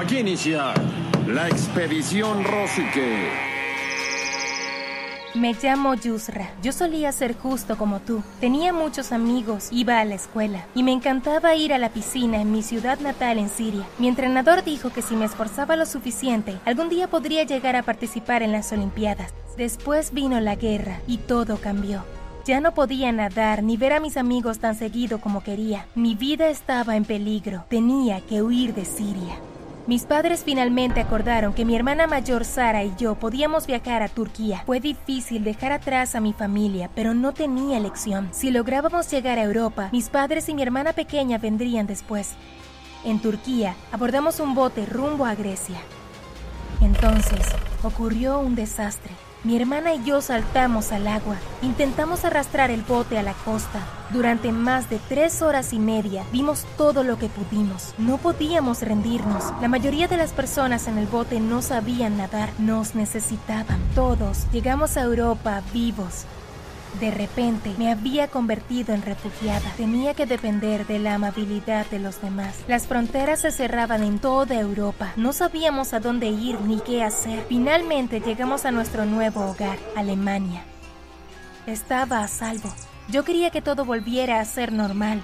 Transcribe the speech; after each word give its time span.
Aquí 0.00 0.16
inicia 0.16 0.72
la 1.26 1.46
expedición 1.48 2.42
Rosique. 2.42 3.28
Me 5.34 5.52
llamo 5.62 5.92
Yusra. 5.92 6.54
Yo 6.62 6.72
solía 6.72 7.12
ser 7.12 7.36
justo 7.36 7.76
como 7.76 8.00
tú. 8.00 8.22
Tenía 8.40 8.72
muchos 8.72 9.12
amigos, 9.12 9.68
iba 9.70 10.00
a 10.00 10.06
la 10.06 10.14
escuela 10.14 10.64
y 10.74 10.84
me 10.84 10.92
encantaba 10.92 11.54
ir 11.54 11.74
a 11.74 11.78
la 11.78 11.90
piscina 11.90 12.40
en 12.40 12.50
mi 12.50 12.62
ciudad 12.62 12.98
natal 13.00 13.36
en 13.36 13.50
Siria. 13.50 13.84
Mi 13.98 14.08
entrenador 14.08 14.64
dijo 14.64 14.88
que 14.90 15.02
si 15.02 15.16
me 15.16 15.26
esforzaba 15.26 15.76
lo 15.76 15.84
suficiente, 15.84 16.56
algún 16.64 16.88
día 16.88 17.06
podría 17.08 17.44
llegar 17.44 17.76
a 17.76 17.82
participar 17.82 18.42
en 18.42 18.52
las 18.52 18.72
Olimpiadas. 18.72 19.34
Después 19.58 20.14
vino 20.14 20.40
la 20.40 20.54
guerra 20.54 20.98
y 21.06 21.18
todo 21.18 21.58
cambió. 21.58 22.04
Ya 22.46 22.62
no 22.62 22.72
podía 22.72 23.12
nadar 23.12 23.62
ni 23.62 23.76
ver 23.76 23.92
a 23.92 24.00
mis 24.00 24.16
amigos 24.16 24.60
tan 24.60 24.76
seguido 24.76 25.20
como 25.20 25.42
quería. 25.42 25.84
Mi 25.94 26.14
vida 26.14 26.48
estaba 26.48 26.96
en 26.96 27.04
peligro. 27.04 27.66
Tenía 27.68 28.22
que 28.22 28.40
huir 28.40 28.72
de 28.72 28.86
Siria. 28.86 29.36
Mis 29.90 30.04
padres 30.04 30.44
finalmente 30.44 31.00
acordaron 31.00 31.52
que 31.52 31.64
mi 31.64 31.74
hermana 31.74 32.06
mayor 32.06 32.44
Sara 32.44 32.84
y 32.84 32.92
yo 32.96 33.16
podíamos 33.16 33.66
viajar 33.66 34.04
a 34.04 34.08
Turquía. 34.08 34.62
Fue 34.64 34.78
difícil 34.78 35.42
dejar 35.42 35.72
atrás 35.72 36.14
a 36.14 36.20
mi 36.20 36.32
familia, 36.32 36.88
pero 36.94 37.12
no 37.12 37.34
tenía 37.34 37.76
elección. 37.76 38.28
Si 38.30 38.52
lográbamos 38.52 39.10
llegar 39.10 39.40
a 39.40 39.42
Europa, 39.42 39.88
mis 39.90 40.08
padres 40.08 40.48
y 40.48 40.54
mi 40.54 40.62
hermana 40.62 40.92
pequeña 40.92 41.38
vendrían 41.38 41.88
después. 41.88 42.34
En 43.04 43.20
Turquía, 43.20 43.74
abordamos 43.90 44.38
un 44.38 44.54
bote 44.54 44.86
rumbo 44.86 45.26
a 45.26 45.34
Grecia. 45.34 45.80
Entonces, 46.80 47.44
ocurrió 47.82 48.38
un 48.38 48.54
desastre. 48.54 49.10
Mi 49.42 49.56
hermana 49.56 49.94
y 49.94 50.04
yo 50.04 50.20
saltamos 50.20 50.92
al 50.92 51.06
agua. 51.06 51.36
Intentamos 51.62 52.26
arrastrar 52.26 52.70
el 52.70 52.82
bote 52.82 53.16
a 53.16 53.22
la 53.22 53.32
costa. 53.32 53.80
Durante 54.10 54.52
más 54.52 54.90
de 54.90 55.00
tres 55.08 55.40
horas 55.40 55.72
y 55.72 55.78
media 55.78 56.24
vimos 56.30 56.66
todo 56.76 57.04
lo 57.04 57.16
que 57.16 57.28
pudimos. 57.30 57.94
No 57.96 58.18
podíamos 58.18 58.82
rendirnos. 58.82 59.44
La 59.62 59.68
mayoría 59.68 60.08
de 60.08 60.18
las 60.18 60.32
personas 60.32 60.88
en 60.88 60.98
el 60.98 61.06
bote 61.06 61.40
no 61.40 61.62
sabían 61.62 62.18
nadar. 62.18 62.50
Nos 62.58 62.94
necesitaban. 62.94 63.80
Todos 63.94 64.46
llegamos 64.52 64.98
a 64.98 65.04
Europa 65.04 65.62
vivos. 65.72 66.26
De 66.98 67.10
repente 67.10 67.72
me 67.78 67.90
había 67.90 68.28
convertido 68.28 68.94
en 68.94 69.02
refugiada. 69.02 69.72
Tenía 69.76 70.14
que 70.14 70.26
depender 70.26 70.86
de 70.86 70.98
la 70.98 71.14
amabilidad 71.14 71.86
de 71.86 71.98
los 71.98 72.20
demás. 72.20 72.56
Las 72.66 72.86
fronteras 72.86 73.40
se 73.40 73.52
cerraban 73.52 74.02
en 74.02 74.18
toda 74.18 74.58
Europa. 74.58 75.12
No 75.16 75.32
sabíamos 75.32 75.92
a 75.92 76.00
dónde 76.00 76.28
ir 76.28 76.60
ni 76.60 76.80
qué 76.80 77.04
hacer. 77.04 77.44
Finalmente 77.48 78.20
llegamos 78.20 78.64
a 78.64 78.70
nuestro 78.70 79.06
nuevo 79.06 79.46
hogar, 79.46 79.78
Alemania. 79.96 80.64
Estaba 81.66 82.24
a 82.24 82.28
salvo. 82.28 82.72
Yo 83.08 83.24
quería 83.24 83.50
que 83.50 83.62
todo 83.62 83.84
volviera 83.84 84.40
a 84.40 84.44
ser 84.44 84.72
normal. 84.72 85.22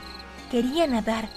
Quería 0.51 0.87
nadar. 0.87 1.29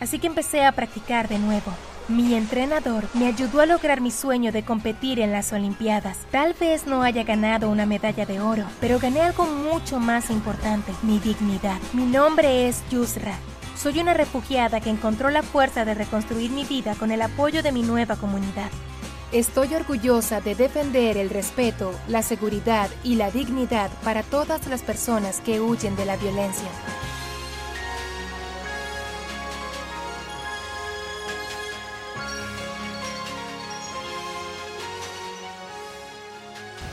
Así 0.00 0.18
que 0.18 0.26
empecé 0.26 0.64
a 0.64 0.72
practicar 0.72 1.28
de 1.28 1.38
nuevo. 1.38 1.72
Mi 2.08 2.34
entrenador 2.34 3.04
me 3.12 3.26
ayudó 3.26 3.60
a 3.60 3.66
lograr 3.66 4.00
mi 4.00 4.10
sueño 4.10 4.50
de 4.50 4.62
competir 4.62 5.20
en 5.20 5.30
las 5.30 5.52
Olimpiadas. 5.52 6.16
Tal 6.30 6.54
vez 6.54 6.86
no 6.86 7.02
haya 7.02 7.22
ganado 7.22 7.68
una 7.68 7.84
medalla 7.84 8.24
de 8.24 8.40
oro, 8.40 8.64
pero 8.80 8.98
gané 8.98 9.20
algo 9.20 9.44
mucho 9.44 10.00
más 10.00 10.30
importante, 10.30 10.90
mi 11.02 11.18
dignidad. 11.18 11.76
Mi 11.92 12.06
nombre 12.06 12.66
es 12.66 12.82
Yusra. 12.88 13.34
Soy 13.76 14.00
una 14.00 14.14
refugiada 14.14 14.80
que 14.80 14.88
encontró 14.88 15.28
la 15.28 15.42
fuerza 15.42 15.84
de 15.84 15.92
reconstruir 15.92 16.50
mi 16.50 16.64
vida 16.64 16.94
con 16.94 17.10
el 17.10 17.20
apoyo 17.20 17.62
de 17.62 17.72
mi 17.72 17.82
nueva 17.82 18.16
comunidad. 18.16 18.70
Estoy 19.30 19.74
orgullosa 19.74 20.40
de 20.40 20.54
defender 20.54 21.18
el 21.18 21.28
respeto, 21.28 21.92
la 22.08 22.22
seguridad 22.22 22.88
y 23.04 23.16
la 23.16 23.30
dignidad 23.30 23.90
para 24.02 24.22
todas 24.22 24.66
las 24.66 24.80
personas 24.80 25.42
que 25.42 25.60
huyen 25.60 25.94
de 25.96 26.06
la 26.06 26.16
violencia. 26.16 26.70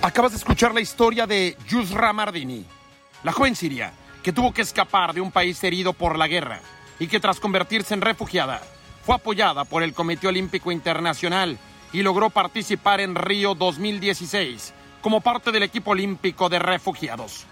Acabas 0.06 0.34
de 0.34 0.38
escuchar 0.38 0.72
la 0.72 0.82
historia 0.82 1.26
de 1.26 1.58
Yusra 1.68 2.14
Mardini, 2.14 2.64
la 3.24 3.32
joven 3.32 3.56
siria 3.56 3.92
que 4.22 4.32
tuvo 4.32 4.54
que 4.54 4.62
escapar 4.62 5.16
de 5.16 5.20
un 5.20 5.32
país 5.32 5.64
herido 5.64 5.94
por 5.94 6.16
la 6.16 6.28
guerra 6.28 6.60
y 7.00 7.08
que 7.08 7.20
tras 7.20 7.40
convertirse 7.40 7.96
en 7.96 8.02
refugiada 8.02 8.62
fue 9.04 9.16
apoyada 9.16 9.66
por 9.66 9.82
el 9.82 9.96
Comité 9.96 10.28
Olímpico 10.28 10.72
Internacional 10.72 11.58
y 11.92 12.04
logró 12.04 12.30
participar 12.30 13.02
en 13.02 13.16
Río 13.16 13.56
2016 13.56 14.76
como 15.02 15.22
parte 15.22 15.52
del 15.52 15.64
equipo 15.64 15.90
olímpico 15.90 16.50
de 16.50 16.60
refugiados. 16.60 17.48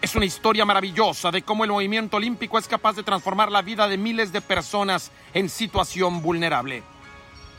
Es 0.00 0.14
una 0.14 0.24
historia 0.24 0.64
maravillosa 0.64 1.32
de 1.32 1.42
cómo 1.42 1.64
el 1.64 1.72
movimiento 1.72 2.18
olímpico 2.18 2.60
es 2.60 2.68
capaz 2.68 2.94
de 2.94 3.02
transformar 3.02 3.50
la 3.50 3.62
vida 3.62 3.88
de 3.88 3.98
miles 3.98 4.30
de 4.30 4.40
personas 4.40 5.10
en 5.34 5.48
situación 5.48 6.22
vulnerable. 6.22 6.84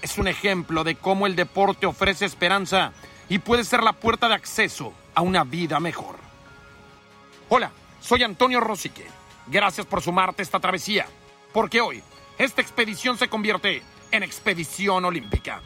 Es 0.02 0.18
un 0.18 0.30
ejemplo 0.30 0.86
de 0.86 0.96
cómo 0.96 1.28
el 1.28 1.36
deporte 1.36 1.86
ofrece 1.86 2.24
esperanza 2.24 2.94
y 3.30 3.38
puede 3.40 3.64
ser 3.64 3.84
la 3.84 3.94
puerta 3.94 4.28
de 4.28 4.34
acceso 4.34 4.92
a 5.14 5.22
una 5.22 5.44
vida 5.44 5.80
mejor. 5.80 6.18
Hola, 7.48 7.72
soy 8.02 8.24
Antonio 8.24 8.60
Rosique. 8.60 9.06
Gracias 9.48 9.86
por 9.86 10.02
sumarte 10.02 10.42
a 10.42 10.44
esta 10.44 10.60
travesía, 10.60 11.06
porque 11.54 11.80
hoy 11.80 12.04
esta 12.38 12.62
expedición 12.62 13.18
se 13.18 13.30
convierte 13.30 13.84
en 14.12 14.24
expedición 14.24 15.06
olímpica. 15.06 15.62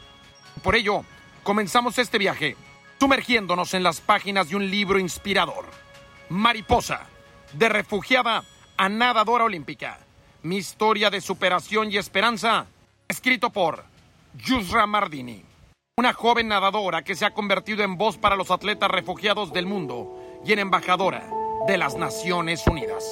Por 0.62 0.76
ello, 0.76 1.04
comenzamos 1.42 1.98
este 1.98 2.18
viaje 2.18 2.56
sumergiéndonos 3.00 3.74
en 3.74 3.82
las 3.82 4.00
páginas 4.00 4.48
de 4.48 4.56
un 4.56 4.70
libro 4.70 4.98
inspirador, 4.98 5.66
Mariposa, 6.28 7.06
de 7.52 7.68
refugiada 7.68 8.44
a 8.76 8.88
nadadora 8.88 9.44
olímpica, 9.44 9.98
mi 10.42 10.56
historia 10.56 11.10
de 11.10 11.20
superación 11.20 11.90
y 11.90 11.96
esperanza, 11.96 12.66
escrito 13.08 13.50
por 13.50 13.84
Yusra 14.34 14.86
Mardini 14.86 15.53
una 15.96 16.12
joven 16.12 16.48
nadadora 16.48 17.04
que 17.04 17.14
se 17.14 17.24
ha 17.24 17.32
convertido 17.32 17.84
en 17.84 17.96
voz 17.96 18.18
para 18.18 18.34
los 18.34 18.50
atletas 18.50 18.90
refugiados 18.90 19.52
del 19.52 19.64
mundo 19.66 20.40
y 20.44 20.52
en 20.52 20.58
embajadora 20.58 21.30
de 21.68 21.78
las 21.78 21.94
Naciones 21.94 22.66
Unidas. 22.66 23.04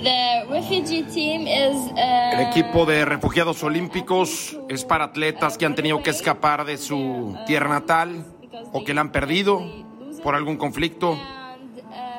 Uh, 0.00 0.54
El 2.32 2.40
equipo 2.40 2.86
de 2.86 3.04
refugiados 3.04 3.64
olímpicos 3.64 4.56
es 4.68 4.84
para 4.84 5.06
atletas 5.06 5.58
que 5.58 5.66
han 5.66 5.74
tenido 5.74 6.00
que 6.00 6.10
escapar 6.10 6.64
de 6.64 6.78
su 6.78 7.36
tierra 7.44 7.68
natal 7.68 8.24
o 8.72 8.84
que 8.84 8.94
la 8.94 9.00
han 9.00 9.10
perdido 9.10 9.60
por 10.22 10.36
algún 10.36 10.58
conflicto 10.58 11.18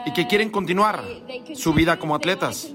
y 0.06 0.12
que 0.12 0.28
quieren 0.28 0.50
continuar 0.50 1.02
su 1.56 1.74
vida 1.74 1.98
como 1.98 2.14
atletas 2.14 2.74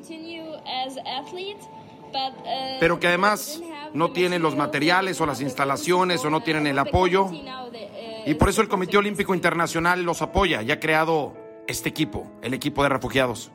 pero 2.81 3.01
que 3.01 3.09
además 3.09 3.61
no 3.93 4.13
tienen 4.13 4.43
los 4.43 4.57
materiales 4.57 5.21
o 5.21 5.27
las 5.27 5.41
instalaciones 5.41 6.25
o 6.25 6.31
no 6.31 6.43
tienen 6.43 6.67
el 6.67 6.79
apoyo. 6.79 7.31
Y 8.27 8.35
por 8.35 8.49
eso 8.49 8.63
el 8.63 8.69
Comité 8.69 8.99
Olímpico 8.99 9.35
Internacional 9.35 10.03
los 10.03 10.23
apoya 10.23 10.63
y 10.63 10.71
ha 10.71 10.81
creado 10.81 11.35
este 11.67 11.89
equipo, 11.89 12.27
el 12.43 12.55
equipo 12.55 12.83
de 12.83 12.89
refugiados. 12.89 13.51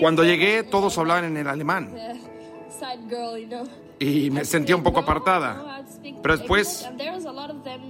Cuando 0.00 0.24
llegué 0.24 0.62
todos 0.62 0.96
hablaban 0.96 1.24
en 1.24 1.36
el 1.36 1.48
alemán 1.48 1.94
y 3.98 4.30
me 4.30 4.44
sentía 4.44 4.76
un 4.76 4.82
poco 4.82 5.00
apartada. 5.00 5.82
Pero 6.22 6.36
después 6.36 6.88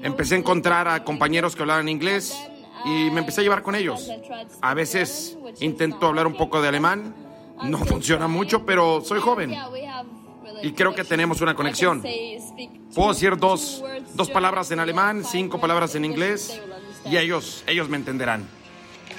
empecé 0.02 0.34
a 0.34 0.38
encontrar 0.38 0.88
a 0.88 1.04
compañeros 1.04 1.54
que 1.54 1.62
hablaban 1.62 1.88
inglés 1.88 2.36
y 2.84 3.10
me 3.10 3.20
empecé 3.20 3.40
a 3.40 3.44
llevar 3.44 3.62
con 3.62 3.74
ellos. 3.74 4.08
A 4.60 4.74
veces 4.74 5.36
intento 5.60 6.06
hablar 6.06 6.26
un 6.26 6.34
poco 6.34 6.60
de 6.60 6.68
alemán, 6.68 7.14
no 7.62 7.78
funciona 7.78 8.28
mucho, 8.28 8.64
pero 8.64 9.00
soy 9.00 9.20
joven 9.20 9.56
y 10.62 10.72
creo 10.72 10.94
que 10.94 11.04
tenemos 11.04 11.40
una 11.40 11.54
conexión. 11.54 12.02
Puedo 12.94 13.12
decir 13.12 13.36
dos, 13.36 13.82
dos 14.14 14.30
palabras 14.30 14.70
en 14.70 14.80
alemán, 14.80 15.24
cinco 15.24 15.60
palabras 15.60 15.94
en 15.94 16.04
inglés 16.04 16.60
y 17.04 17.16
ellos, 17.16 17.64
ellos 17.66 17.88
me 17.88 17.96
entenderán. 17.96 18.46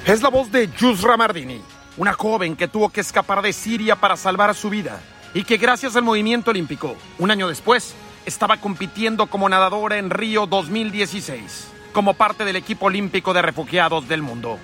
Es 0.06 0.22
la 0.22 0.30
voz 0.30 0.52
de 0.52 0.70
Yusra 0.78 1.18
Mardini, 1.18 1.62
una 1.98 2.14
joven 2.14 2.56
que 2.56 2.68
tuvo 2.68 2.90
que 2.90 3.02
escapar 3.02 3.42
de 3.42 3.54
Siria 3.54 3.96
para 3.96 4.16
salvar 4.16 4.56
su 4.56 4.70
vida 4.70 5.02
y 5.34 5.44
que 5.44 5.58
gracias 5.58 5.96
al 5.96 6.04
movimiento 6.04 6.52
olímpico, 6.52 6.96
un 7.18 7.32
año 7.32 7.48
después, 7.48 7.94
estaba 8.26 8.58
compitiendo 8.58 9.28
como 9.28 9.50
nadadora 9.50 9.98
en 9.98 10.10
Río 10.10 10.46
2016 10.46 11.79
como 12.00 12.14
parte 12.14 12.46
del 12.46 12.56
equipo 12.56 12.86
olímpico 12.86 13.34
de 13.34 13.42
refugiados 13.42 14.08
del 14.08 14.22
mundo. 14.22 14.58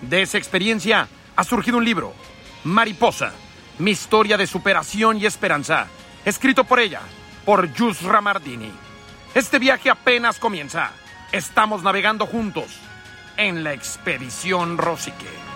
De 0.00 0.22
esa 0.22 0.38
experiencia 0.38 1.08
ha 1.36 1.44
surgido 1.44 1.76
un 1.76 1.84
libro, 1.84 2.14
Mariposa, 2.64 3.34
mi 3.78 3.90
historia 3.90 4.38
de 4.38 4.46
superación 4.46 5.18
y 5.18 5.26
esperanza, 5.26 5.88
escrito 6.24 6.64
por 6.64 6.80
ella, 6.80 7.02
por 7.44 7.70
Yusra 7.74 8.22
Mardini. 8.22 8.72
Este 9.34 9.58
viaje 9.58 9.90
apenas 9.90 10.38
comienza. 10.38 10.92
Estamos 11.32 11.82
navegando 11.82 12.24
juntos 12.24 12.80
en 13.36 13.62
la 13.62 13.74
expedición 13.74 14.78
Rosique. 14.78 15.53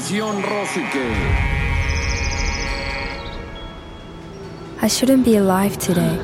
Rosique. 0.00 0.98
I 4.82 4.88
shouldn't 4.88 5.26
be 5.26 5.36
alive 5.36 5.76
today. 5.76 6.18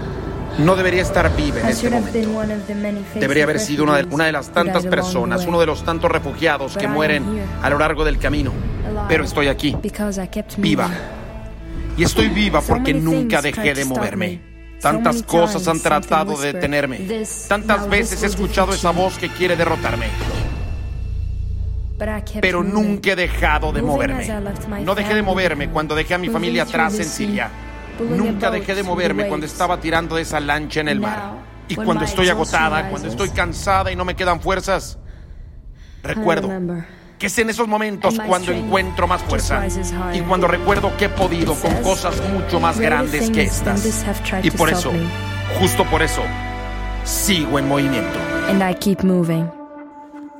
No 0.58 0.74
debería 0.76 1.02
estar 1.02 1.30
viva 1.36 1.60
en 1.60 1.66
I 1.66 1.70
este 1.72 1.82
should 1.88 1.92
have 1.94 2.10
been 2.10 2.32
momento. 2.32 2.38
one 2.54 2.54
of 2.62 2.66
the 2.66 2.74
many 2.74 3.00
faces 3.02 3.20
Debería 3.20 3.44
haber 3.44 3.56
of 3.56 3.62
sido 3.62 3.84
una 3.84 3.92
de, 3.96 3.98
refugees 4.04 4.14
una 4.14 4.24
de 4.24 4.32
las 4.32 4.46
who 4.48 4.52
tantas 4.54 4.82
died 4.82 4.86
along 4.86 4.90
the 4.90 4.96
personas, 4.96 5.38
way. 5.40 5.48
uno 5.48 5.60
de 5.60 5.66
los 5.66 5.84
tantos 5.84 6.10
refugiados 6.10 6.72
But 6.72 6.80
que 6.80 6.88
mueren 6.88 7.24
here. 7.24 7.44
a 7.62 7.68
lo 7.68 7.78
largo 7.78 8.04
del 8.06 8.18
camino. 8.18 8.50
Alive. 8.88 9.04
Pero 9.08 9.24
estoy 9.24 9.48
aquí, 9.48 9.76
Because 9.82 10.22
I 10.22 10.28
kept 10.28 10.56
viva. 10.56 10.88
Y 11.98 12.02
estoy 12.04 12.28
viva 12.28 12.62
So 12.62 12.68
porque 12.68 12.94
many 12.94 13.04
nunca 13.04 13.42
things 13.42 13.54
dejé 13.56 13.60
tried 13.60 13.74
de 13.76 13.82
to 13.82 13.88
stop 13.88 13.98
moverme. 13.98 14.26
me. 14.28 14.40
Tantas 14.80 15.16
So 15.16 15.20
many 15.26 15.38
cosas 15.40 15.68
han 15.68 15.72
times 15.74 15.82
tratado 15.82 16.36
de 16.38 16.52
detenerme. 16.54 16.96
"This, 17.00 17.44
Tantas 17.46 17.86
veces 17.90 18.22
he 18.22 18.26
escuchado 18.26 18.72
esa 18.72 18.90
you." 18.92 18.98
voz 18.98 19.18
que 19.18 19.28
quiere 19.28 19.54
derrotarme. 19.54 20.06
Pero 22.40 22.62
nunca 22.62 23.12
he 23.12 23.16
dejado 23.16 23.72
de 23.72 23.82
moverme. 23.82 24.28
No 24.84 24.94
dejé 24.94 25.14
de 25.14 25.22
moverme 25.22 25.70
cuando 25.70 25.94
dejé 25.94 26.14
a 26.14 26.18
mi 26.18 26.28
familia 26.28 26.64
atrás 26.64 26.98
en 26.98 27.04
Siria. 27.04 27.50
Nunca 27.98 28.50
dejé 28.50 28.74
de 28.74 28.82
moverme 28.82 29.28
cuando 29.28 29.46
estaba 29.46 29.80
tirando 29.80 30.16
de 30.16 30.22
esa 30.22 30.40
lancha 30.40 30.80
en 30.80 30.88
el 30.88 31.00
mar. 31.00 31.34
Y 31.68 31.74
cuando 31.74 32.04
estoy 32.04 32.28
agotada, 32.28 32.90
cuando 32.90 33.08
estoy 33.08 33.30
cansada 33.30 33.90
y 33.90 33.96
no 33.96 34.04
me 34.04 34.14
quedan 34.14 34.40
fuerzas, 34.40 34.98
recuerdo 36.02 36.50
que 37.18 37.26
es 37.26 37.38
en 37.38 37.48
esos 37.50 37.66
momentos 37.66 38.18
cuando 38.26 38.52
encuentro 38.52 39.06
más 39.06 39.22
fuerza 39.22 39.66
y 40.12 40.20
cuando 40.20 40.46
recuerdo 40.46 40.96
que 40.96 41.06
he 41.06 41.08
podido 41.08 41.54
con 41.54 41.74
cosas 41.82 42.20
mucho 42.30 42.60
más 42.60 42.78
"Greater 42.78 42.98
grandes 42.98 43.30
que 43.30 43.42
estas. 43.42 44.04
Y 44.42 44.50
por 44.50 44.70
eso, 44.70 44.92
me." 44.92 45.00
justo 45.58 45.84
por 45.86 46.02
eso, 46.02 46.22
sigo 47.04 47.58
en 47.58 47.68
movimiento. 47.68 48.18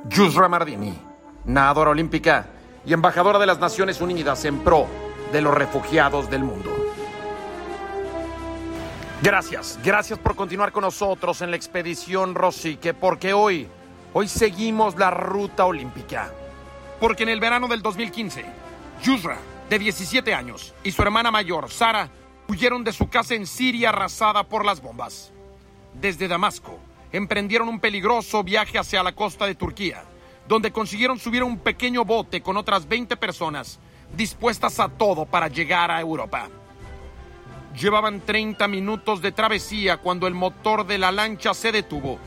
Yusra 0.09 0.47
Mardini, 0.47 0.93
nadadora 1.47 1.91
olímpica 1.91 2.45
y 2.85 2.93
embajadora 2.93 3.39
de 3.39 3.47
las 3.47 3.59
Naciones 3.59 4.01
Unidas 4.01 4.45
en 4.45 4.59
pro 4.59 4.85
de 5.31 5.41
los 5.41 5.53
refugiados 5.53 6.29
del 6.29 6.43
mundo. 6.43 6.71
Gracias, 9.21 9.79
gracias 9.83 10.19
por 10.19 10.35
continuar 10.35 10.71
con 10.71 10.83
nosotros 10.83 11.41
en 11.41 11.49
la 11.49 11.57
expedición 11.57 12.35
Rosique, 12.35 12.93
porque 12.93 13.33
hoy, 13.33 13.67
hoy 14.13 14.27
seguimos 14.27 14.95
la 14.97 15.09
ruta 15.09 15.65
olímpica. 15.65 16.31
Porque 16.99 17.23
en 17.23 17.29
el 17.29 17.39
verano 17.39 17.67
del 17.67 17.81
2015, 17.81 18.45
Yusra, 19.01 19.37
de 19.69 19.79
17 19.79 20.33
años, 20.33 20.73
y 20.83 20.91
su 20.91 21.01
hermana 21.01 21.31
mayor, 21.31 21.71
Sara, 21.71 22.09
huyeron 22.47 22.83
de 22.83 22.93
su 22.93 23.09
casa 23.09 23.35
en 23.35 23.47
Siria 23.47 23.89
arrasada 23.89 24.43
por 24.43 24.65
las 24.65 24.81
bombas. 24.81 25.31
Desde 25.93 26.27
Damasco, 26.27 26.77
emprendieron 27.11 27.69
un 27.69 27.79
peligroso 27.79 28.43
viaje 28.43 28.77
hacia 28.77 29.03
la 29.03 29.13
costa 29.13 29.45
de 29.45 29.55
Turquía, 29.55 30.03
donde 30.47 30.71
consiguieron 30.71 31.19
subir 31.19 31.43
un 31.43 31.59
pequeño 31.59 32.05
bote 32.05 32.41
con 32.41 32.57
otras 32.57 32.87
20 32.87 33.17
personas 33.17 33.79
dispuestas 34.15 34.79
a 34.79 34.87
todo 34.87 35.25
para 35.25 35.47
llegar 35.47 35.91
a 35.91 35.99
Europa. 35.99 36.47
Llevaban 37.79 38.21
30 38.21 38.67
minutos 38.67 39.21
de 39.21 39.31
travesía 39.31 39.97
cuando 39.97 40.25
el 40.25 40.33
motor 40.33 40.85
de 40.87 40.97
la 40.97 41.11
lancha 41.11 41.53
se 41.53 41.71
detuvo 41.71 42.17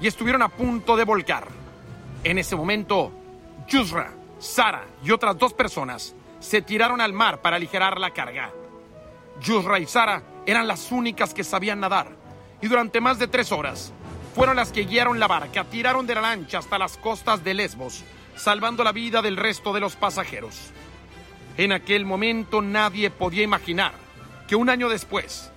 y 0.00 0.06
estuvieron 0.06 0.42
a 0.42 0.48
punto 0.48 0.96
de 0.96 1.04
volcar. 1.04 1.46
En 2.24 2.38
ese 2.38 2.56
momento, 2.56 3.12
Yusra, 3.68 4.12
Sara 4.38 4.84
y 5.04 5.10
otras 5.10 5.38
dos 5.38 5.52
personas 5.52 6.14
se 6.40 6.62
tiraron 6.62 7.00
al 7.00 7.12
mar 7.12 7.42
para 7.42 7.56
aligerar 7.56 7.98
la 8.00 8.10
carga. 8.10 8.50
Yusra 9.40 9.78
y 9.78 9.86
Sara 9.86 10.22
eran 10.46 10.66
las 10.66 10.90
únicas 10.90 11.34
que 11.34 11.44
sabían 11.44 11.80
nadar 11.80 12.08
y 12.60 12.66
durante 12.66 13.00
más 13.00 13.18
de 13.18 13.28
tres 13.28 13.52
horas 13.52 13.92
fueron 14.38 14.54
las 14.54 14.70
que 14.70 14.84
guiaron 14.84 15.18
la 15.18 15.26
barca, 15.26 15.64
tiraron 15.64 16.06
de 16.06 16.14
la 16.14 16.20
lancha 16.20 16.58
hasta 16.58 16.78
las 16.78 16.96
costas 16.96 17.42
de 17.42 17.54
Lesbos, 17.54 18.04
salvando 18.36 18.84
la 18.84 18.92
vida 18.92 19.20
del 19.20 19.36
resto 19.36 19.72
de 19.72 19.80
los 19.80 19.96
pasajeros. 19.96 20.70
En 21.56 21.72
aquel 21.72 22.04
momento 22.04 22.62
nadie 22.62 23.10
podía 23.10 23.42
imaginar 23.42 23.94
que 24.46 24.54
un 24.54 24.70
año 24.70 24.88
después, 24.88 25.50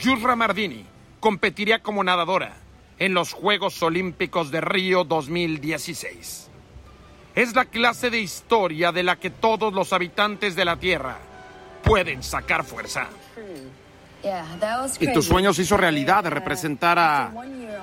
Yusra 0.00 0.34
Mardini 0.34 0.84
competiría 1.20 1.80
como 1.80 2.02
nadadora 2.02 2.56
en 2.98 3.14
los 3.14 3.32
Juegos 3.32 3.80
Olímpicos 3.84 4.50
de 4.50 4.60
Río 4.60 5.04
2016. 5.04 6.50
Es 7.36 7.54
la 7.54 7.66
clase 7.66 8.10
de 8.10 8.18
historia 8.18 8.90
de 8.90 9.04
la 9.04 9.14
que 9.14 9.30
todos 9.30 9.72
los 9.72 9.92
habitantes 9.92 10.56
de 10.56 10.64
la 10.64 10.76
Tierra 10.76 11.18
pueden 11.84 12.24
sacar 12.24 12.64
fuerza. 12.64 13.10
Y 15.00 15.12
tu 15.12 15.22
sueño 15.22 15.52
se 15.52 15.62
hizo 15.62 15.76
realidad 15.76 16.24
de 16.24 16.30
representar 16.30 16.98
a, 16.98 17.32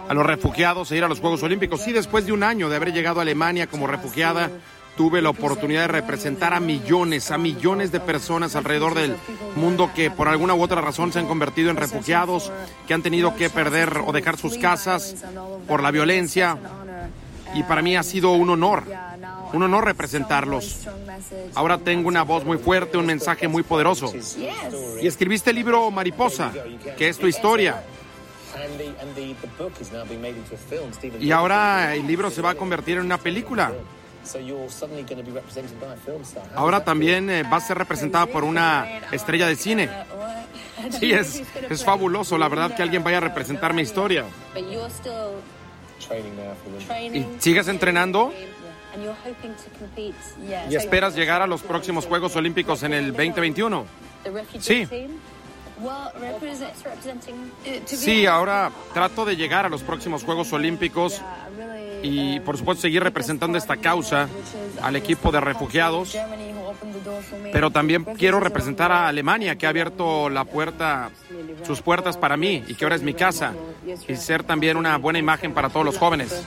a 0.08 0.14
los 0.14 0.26
refugiados 0.26 0.92
e 0.92 0.98
ir 0.98 1.04
a 1.04 1.08
los 1.08 1.20
Juegos 1.20 1.44
Olímpicos. 1.44 1.82
Sí, 1.82 1.92
después 1.92 2.26
de 2.26 2.32
un 2.32 2.44
año 2.44 2.70
de 2.70 2.76
haber 2.76 2.94
llegado 2.94 3.20
a 3.20 3.24
Alemania 3.24 3.68
como 3.68 3.88
refugiada, 3.88 4.50
tuve 4.98 5.22
la 5.22 5.30
oportunidad 5.30 5.82
de 5.82 5.88
representar 5.88 6.54
a 6.54 6.60
millones, 6.60 7.32
a 7.32 7.38
millones 7.38 7.92
de 7.92 8.00
personas 8.00 8.56
alrededor 8.56 8.94
del 8.94 9.16
mundo 9.56 9.92
que 9.96 10.12
por 10.12 10.28
alguna 10.28 10.54
u 10.54 10.62
otra 10.62 10.82
razón 10.82 11.14
se 11.14 11.20
han 11.20 11.28
convertido 11.28 11.70
en 11.70 11.78
refugiados, 11.78 12.52
que 12.88 12.94
han 12.94 13.02
tenido 13.02 13.36
que 13.36 13.50
perder 13.50 14.00
o 14.06 14.12
dejar 14.12 14.38
sus 14.38 14.58
casas 14.58 15.16
por 15.68 15.82
la 15.82 15.92
violencia. 15.92 16.58
Y 17.54 17.64
para 17.64 17.82
mí 17.82 17.96
ha 17.96 18.04
sido 18.04 18.32
un 18.32 18.50
honor, 18.50 18.84
un 19.54 19.64
honor 19.64 19.86
representarlos. 19.86 20.88
Ahora 21.56 21.78
tengo 21.78 22.08
una 22.08 22.24
voz 22.24 22.46
muy 22.46 22.58
fuerte, 22.58 22.98
un 22.98 23.06
mensaje 23.06 23.48
muy 23.48 23.64
poderoso. 23.64 24.14
Y 25.02 25.08
escribiste 25.08 25.50
el 25.50 25.58
libro 25.58 25.92
Mariposa, 25.92 26.52
que 26.98 27.10
es 27.10 27.18
tu 27.18 27.28
historia. 27.28 27.84
Y 31.20 31.32
ahora 31.32 31.96
el 31.96 32.08
libro 32.08 32.30
se 32.30 32.42
va 32.42 32.52
a 32.52 32.56
convertir 32.56 32.98
en 32.98 33.06
una 33.06 33.18
película. 33.18 33.72
Ahora 36.56 36.84
también 36.84 37.30
eh, 37.30 37.44
va 37.44 37.58
a 37.58 37.62
ser 37.62 37.78
representada 37.78 38.28
por 38.28 38.44
una 38.44 39.00
estrella 39.12 39.48
de 39.48 39.56
cine. 39.56 39.90
Sí, 41.00 41.12
es, 41.12 41.42
es 41.70 41.84
fabuloso, 41.84 42.38
la 42.38 42.48
verdad, 42.48 42.76
que 42.76 42.84
alguien 42.84 43.04
vaya 43.04 43.18
a 43.18 43.22
representar 43.22 43.74
mi 43.74 43.82
historia. 43.82 44.26
¿Y 47.14 47.26
sigues 47.40 47.68
entrenando? 47.68 48.34
¿Y 50.70 50.76
esperas 50.76 51.16
llegar 51.16 51.42
a 51.42 51.48
los 51.48 51.62
próximos 51.62 52.06
Juegos 52.06 52.36
Olímpicos 52.36 52.84
en 52.84 52.94
el 52.94 53.08
2021? 53.14 53.86
Sí. 54.60 54.88
Sí, 57.86 58.26
ahora 58.26 58.72
trato 58.94 59.26
de 59.26 59.36
llegar 59.36 59.66
a 59.66 59.70
los 59.70 59.82
próximos 59.82 60.24
Juegos 60.24 60.54
Olímpicos 60.54 61.22
y 62.04 62.40
por 62.42 62.58
supuesto 62.58 62.82
seguir 62.82 63.04
representando 63.04 63.58
esta 63.58 63.78
causa 63.78 64.28
al 64.82 64.96
equipo 64.96 65.32
de 65.32 65.40
refugiados, 65.40 66.16
pero 67.52 67.72
también 67.72 68.06
quiero 68.18 68.40
representar 68.40 68.92
a 68.92 69.08
Alemania 69.08 69.58
que 69.58 69.66
ha 69.66 69.70
abierto 69.70 70.30
la 70.30 70.46
puerta, 70.46 71.10
sus 71.64 71.82
puertas 71.82 72.18
para 72.18 72.38
mí 72.38 72.64
y 72.68 72.76
que 72.76 72.86
ahora 72.86 72.96
es 72.96 73.04
mi 73.04 73.14
casa 73.14 73.54
y 74.08 74.16
ser 74.16 74.44
también 74.44 74.78
una 74.78 74.98
buena 74.98 75.20
imagen 75.20 75.54
para 75.54 75.70
todos 75.70 75.86
los 75.86 75.98
jóvenes. 75.98 76.46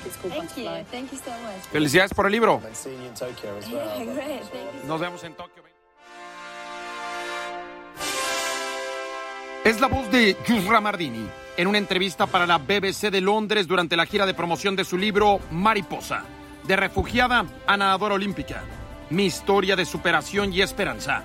Felicidades 1.72 2.14
por 2.14 2.26
el 2.26 2.32
libro. 2.32 2.60
Nos 4.86 5.00
vemos 5.00 5.24
en 5.24 5.34
Tokio. 5.34 5.64
Es 9.64 9.80
la 9.80 9.86
voz 9.86 10.10
de 10.10 10.36
Yusra 10.46 10.82
Mardini, 10.82 11.26
en 11.56 11.68
una 11.68 11.78
entrevista 11.78 12.26
para 12.26 12.46
la 12.46 12.58
BBC 12.58 13.10
de 13.10 13.22
Londres 13.22 13.66
durante 13.66 13.96
la 13.96 14.04
gira 14.04 14.26
de 14.26 14.34
promoción 14.34 14.76
de 14.76 14.84
su 14.84 14.98
libro 14.98 15.40
Mariposa, 15.50 16.24
de 16.64 16.76
refugiada 16.76 17.46
a 17.66 17.76
nadadora 17.78 18.14
olímpica, 18.14 18.62
mi 19.14 19.26
historia 19.26 19.76
de 19.76 19.84
superación 19.84 20.52
y 20.52 20.60
esperanza. 20.60 21.24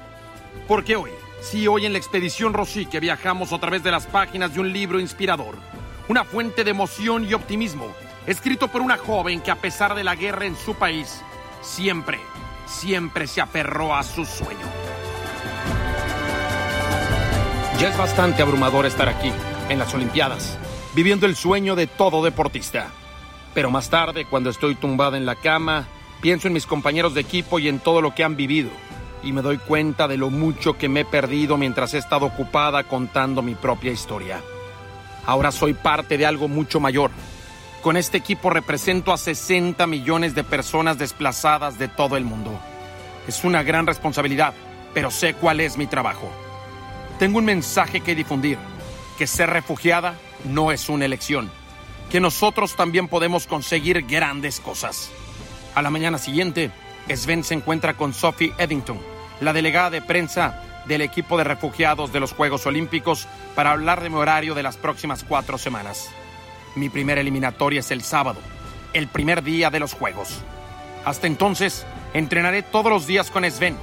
Porque 0.68 0.96
hoy, 0.96 1.12
sí, 1.42 1.68
hoy 1.68 1.86
en 1.86 1.94
la 1.94 1.98
expedición 1.98 2.54
Rosique 2.54 3.00
viajamos 3.00 3.52
a 3.52 3.60
través 3.60 3.84
de 3.84 3.92
las 3.92 4.06
páginas 4.06 4.54
de 4.54 4.60
un 4.60 4.72
libro 4.72 5.00
inspirador, 5.00 5.56
una 6.08 6.24
fuente 6.24 6.64
de 6.64 6.72
emoción 6.72 7.28
y 7.28 7.34
optimismo, 7.34 7.88
escrito 8.28 8.68
por 8.68 8.82
una 8.82 8.98
joven 8.98 9.42
que 9.42 9.52
a 9.52 9.56
pesar 9.56 9.96
de 9.96 10.04
la 10.04 10.16
guerra 10.16 10.46
en 10.46 10.56
su 10.56 10.76
país, 10.76 11.22
siempre, 11.62 12.20
siempre 12.68 13.28
se 13.28 13.42
aferró 13.42 13.96
a 13.96 14.04
su 14.04 14.24
sueño. 14.26 14.68
Ya 17.80 17.90
es 17.90 17.98
bastante 17.98 18.42
abrumador 18.42 18.86
estar 18.86 19.10
aquí, 19.10 19.32
en 19.70 19.80
las 19.80 19.94
Olimpiadas, 19.94 20.58
viviendo 20.94 21.26
el 21.26 21.36
sueño 21.36 21.76
de 21.76 21.88
todo 21.88 22.24
deportista. 22.24 22.88
Pero 23.54 23.72
más 23.72 23.90
tarde, 23.90 24.26
cuando 24.26 24.50
estoy 24.50 24.76
tumbada 24.76 25.18
en 25.18 25.26
la 25.26 25.36
cama, 25.36 25.88
pienso 26.22 26.48
en 26.48 26.54
mis 26.54 26.66
compañeros 26.66 27.14
de 27.14 27.22
equipo 27.22 27.60
y 27.60 27.68
en 27.68 27.80
todo 27.80 28.02
lo 28.02 28.14
que 28.14 28.24
han 28.24 28.36
vivido, 28.36 28.70
y 29.24 29.34
me 29.34 29.42
doy 29.42 29.58
cuenta 29.58 30.08
de 30.08 30.18
lo 30.18 30.30
mucho 30.30 30.78
que 30.78 30.90
me 30.90 31.02
he 31.02 31.06
perdido 31.06 31.58
mientras 31.58 31.94
he 31.94 31.98
estado 31.98 32.26
ocupada 32.26 32.84
contando 32.84 33.42
mi 33.42 33.56
propia 33.56 33.92
historia. 33.92 34.42
Ahora 35.26 35.52
soy 35.52 35.74
parte 35.74 36.18
de 36.18 36.26
algo 36.26 36.48
mucho 36.48 36.80
mayor. 36.80 37.12
Con 37.82 37.98
este 37.98 38.18
equipo 38.18 38.50
represento 38.50 39.14
a 39.14 39.18
60 39.18 39.86
millones 39.88 40.36
de 40.36 40.44
personas 40.44 40.98
desplazadas 40.98 41.78
de 41.80 41.88
todo 41.88 42.18
el 42.18 42.26
mundo. 42.26 42.60
Es 43.28 43.44
una 43.44 43.64
gran 43.64 43.88
responsabilidad, 43.88 44.54
pero 44.94 45.12
sé 45.12 45.36
cuál 45.36 45.60
es 45.60 45.78
mi 45.78 45.88
trabajo. 45.88 46.30
Tengo 47.20 47.38
un 47.38 47.46
mensaje 47.46 48.02
que 48.02 48.16
difundir, 48.16 48.58
que 49.18 49.28
ser 49.28 49.50
refugiada 49.50 50.16
no 50.46 50.72
es 50.72 50.90
una 50.90 51.06
elección, 51.06 51.52
que 52.10 52.20
nosotros 52.20 52.76
también 52.76 53.08
podemos 53.08 53.46
conseguir 53.46 54.06
grandes 54.06 54.60
cosas. 54.60 55.12
A 55.76 55.82
la 55.82 55.90
mañana 55.90 56.18
siguiente, 56.18 56.72
Sven 57.08 57.44
se 57.44 57.54
encuentra 57.54 57.96
con 57.96 58.14
Sophie 58.14 58.54
Eddington, 58.58 59.00
la 59.40 59.54
delegada 59.54 59.90
de 59.90 60.02
prensa 60.02 60.64
del 60.86 61.02
equipo 61.02 61.38
de 61.38 61.44
refugiados 61.44 62.12
de 62.12 62.20
los 62.20 62.34
Juegos 62.34 62.66
Olímpicos, 62.66 63.28
para 63.56 63.72
hablar 63.72 64.02
de 64.02 64.10
mi 64.10 64.16
horario 64.16 64.56
de 64.56 64.64
las 64.64 64.78
próximas 64.78 65.24
cuatro 65.24 65.58
semanas. 65.58 66.10
Mi 66.76 66.90
primera 66.90 67.22
eliminatoria 67.22 67.82
es 67.82 67.92
el 67.92 68.02
sábado, 68.02 68.40
el 68.94 69.08
primer 69.08 69.44
día 69.44 69.70
de 69.70 69.80
los 69.80 69.94
Juegos. 69.94 70.42
Hasta 71.06 71.28
entonces, 71.28 71.86
entrenaré 72.14 72.64
todos 72.64 72.92
los 72.92 73.08
días 73.08 73.30
con 73.30 73.50
Sven. 73.50 73.78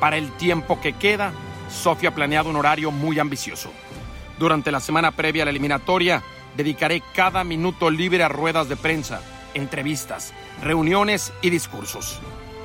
Para 0.00 0.16
el 0.16 0.32
tiempo 0.32 0.80
que 0.80 0.94
queda, 0.94 1.32
Sofía 1.70 2.10
ha 2.10 2.14
planeado 2.14 2.50
un 2.50 2.56
horario 2.56 2.90
muy 2.90 3.18
ambicioso. 3.18 3.70
Durante 4.38 4.72
la 4.72 4.80
semana 4.80 5.12
previa 5.12 5.42
a 5.42 5.46
la 5.46 5.50
eliminatoria, 5.50 6.22
dedicaré 6.56 7.02
cada 7.14 7.44
minuto 7.44 7.90
libre 7.90 8.22
a 8.24 8.28
ruedas 8.28 8.68
de 8.68 8.76
prensa, 8.76 9.20
entrevistas, 9.54 10.32
reuniones 10.62 11.32
y 11.42 11.50
discursos. 11.50 12.20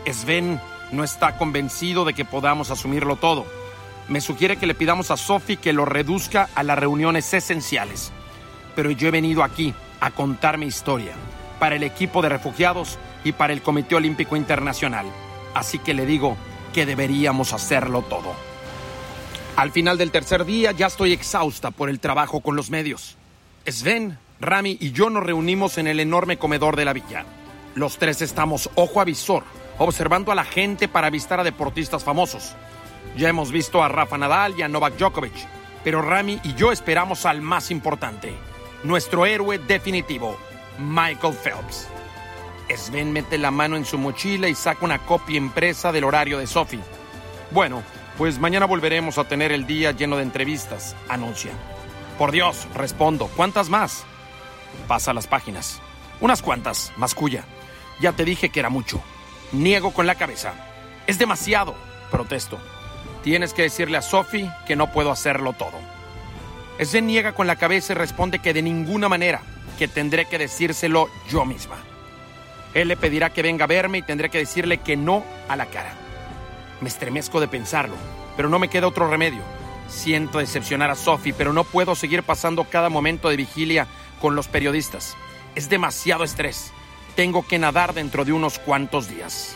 Sven 0.05 0.59
no 0.91 1.03
está 1.03 1.37
convencido 1.37 2.05
de 2.05 2.13
que 2.13 2.25
podamos 2.25 2.71
asumirlo 2.71 3.15
todo. 3.15 3.45
Me 4.07 4.21
sugiere 4.21 4.57
que 4.57 4.67
le 4.67 4.75
pidamos 4.75 5.11
a 5.11 5.17
Sophie 5.17 5.57
que 5.57 5.73
lo 5.73 5.85
reduzca 5.85 6.49
a 6.55 6.63
las 6.63 6.79
reuniones 6.79 7.33
esenciales. 7.33 8.11
Pero 8.75 8.91
yo 8.91 9.07
he 9.07 9.11
venido 9.11 9.43
aquí 9.43 9.73
a 9.99 10.11
contar 10.11 10.57
mi 10.57 10.67
historia, 10.67 11.13
para 11.59 11.75
el 11.75 11.83
equipo 11.83 12.21
de 12.21 12.29
refugiados 12.29 12.97
y 13.23 13.31
para 13.31 13.53
el 13.53 13.61
Comité 13.61 13.95
Olímpico 13.95 14.35
Internacional. 14.35 15.07
Así 15.53 15.79
que 15.79 15.93
le 15.93 16.05
digo 16.05 16.37
que 16.73 16.85
deberíamos 16.85 17.53
hacerlo 17.53 18.03
todo. 18.03 18.33
Al 19.55 19.71
final 19.71 19.97
del 19.97 20.11
tercer 20.11 20.45
día 20.45 20.71
ya 20.71 20.85
estoy 20.85 21.13
exhausta 21.13 21.71
por 21.71 21.89
el 21.89 21.99
trabajo 21.99 22.41
con 22.41 22.55
los 22.55 22.69
medios. 22.69 23.17
Sven, 23.65 24.19
Rami 24.39 24.77
y 24.79 24.91
yo 24.91 25.09
nos 25.09 25.23
reunimos 25.23 25.77
en 25.77 25.87
el 25.87 25.99
enorme 25.99 26.37
comedor 26.37 26.75
de 26.75 26.85
la 26.85 26.93
villa. 26.93 27.25
Los 27.73 27.97
tres 27.97 28.21
estamos 28.21 28.69
ojo 28.75 29.01
a 29.01 29.05
visor, 29.05 29.43
observando 29.79 30.31
a 30.31 30.35
la 30.35 30.43
gente 30.43 30.87
para 30.87 31.07
avistar 31.07 31.39
a 31.39 31.43
deportistas 31.43 32.03
famosos. 32.03 32.55
Ya 33.15 33.29
hemos 33.29 33.51
visto 33.51 33.81
a 33.81 33.87
Rafa 33.87 34.17
Nadal 34.17 34.53
y 34.57 34.61
a 34.61 34.67
Novak 34.67 34.97
Djokovic, 34.97 35.33
pero 35.83 36.01
Rami 36.01 36.39
y 36.43 36.53
yo 36.53 36.71
esperamos 36.71 37.25
al 37.25 37.41
más 37.41 37.71
importante, 37.71 38.33
nuestro 38.83 39.25
héroe 39.25 39.57
definitivo, 39.57 40.37
Michael 40.77 41.33
Phelps. 41.33 41.87
Sven 42.75 43.11
mete 43.11 43.37
la 43.37 43.49
mano 43.49 43.75
en 43.75 43.85
su 43.85 43.97
mochila 43.97 44.47
y 44.49 44.55
saca 44.55 44.85
una 44.85 44.99
copia 44.99 45.37
impresa 45.37 45.91
del 45.91 46.03
horario 46.03 46.37
de 46.37 46.45
Sophie. 46.45 46.81
Bueno, 47.51 47.81
pues 48.17 48.37
mañana 48.39 48.67
volveremos 48.67 49.17
a 49.17 49.23
tener 49.23 49.51
el 49.51 49.65
día 49.65 49.93
lleno 49.93 50.17
de 50.17 50.23
entrevistas, 50.23 50.95
anuncia. 51.09 51.53
Por 52.19 52.31
Dios, 52.31 52.67
respondo, 52.75 53.31
¿cuántas 53.35 53.69
más? 53.69 54.05
Pasa 54.87 55.13
las 55.13 55.27
páginas. 55.27 55.81
Unas 56.19 56.41
cuantas, 56.41 56.91
masculla. 56.97 57.43
Ya 57.99 58.13
te 58.13 58.25
dije 58.25 58.49
que 58.49 58.59
era 58.59 58.69
mucho. 58.69 59.01
Niego 59.51 59.91
con 59.91 60.07
la 60.07 60.15
cabeza. 60.15 60.53
Es 61.07 61.17
demasiado, 61.17 61.75
protesto. 62.11 62.57
Tienes 63.23 63.53
que 63.53 63.63
decirle 63.63 63.97
a 63.97 64.01
Sophie 64.01 64.51
que 64.65 64.75
no 64.75 64.91
puedo 64.91 65.11
hacerlo 65.11 65.53
todo. 65.53 65.79
Ese 66.77 67.01
niega 67.01 67.33
con 67.33 67.47
la 67.47 67.55
cabeza 67.55 67.93
y 67.93 67.95
responde 67.95 68.39
que 68.39 68.53
de 68.53 68.61
ninguna 68.61 69.09
manera, 69.09 69.41
que 69.77 69.87
tendré 69.87 70.25
que 70.25 70.37
decírselo 70.37 71.09
yo 71.29 71.45
misma. 71.45 71.77
Él 72.73 72.89
le 72.89 72.97
pedirá 72.97 73.31
que 73.31 73.41
venga 73.41 73.65
a 73.65 73.67
verme 73.67 73.99
y 73.99 74.03
tendré 74.03 74.29
que 74.29 74.37
decirle 74.37 74.79
que 74.79 74.95
no 74.95 75.23
a 75.47 75.55
la 75.55 75.65
cara. 75.67 75.93
Me 76.81 76.89
estremezco 76.89 77.39
de 77.39 77.47
pensarlo, 77.47 77.95
pero 78.35 78.49
no 78.49 78.59
me 78.59 78.69
queda 78.69 78.87
otro 78.87 79.09
remedio. 79.09 79.41
Siento 79.87 80.39
decepcionar 80.39 80.91
a 80.91 80.95
Sophie, 80.95 81.33
pero 81.33 81.53
no 81.53 81.63
puedo 81.63 81.95
seguir 81.95 82.23
pasando 82.23 82.65
cada 82.65 82.89
momento 82.89 83.29
de 83.29 83.37
vigilia 83.37 83.87
con 84.21 84.35
los 84.35 84.47
periodistas. 84.47 85.15
Es 85.55 85.69
demasiado 85.69 86.23
estrés. 86.23 86.71
Tengo 87.15 87.47
que 87.47 87.59
nadar 87.59 87.93
dentro 87.93 88.25
de 88.25 88.33
unos 88.33 88.59
cuantos 88.59 89.09
días. 89.09 89.55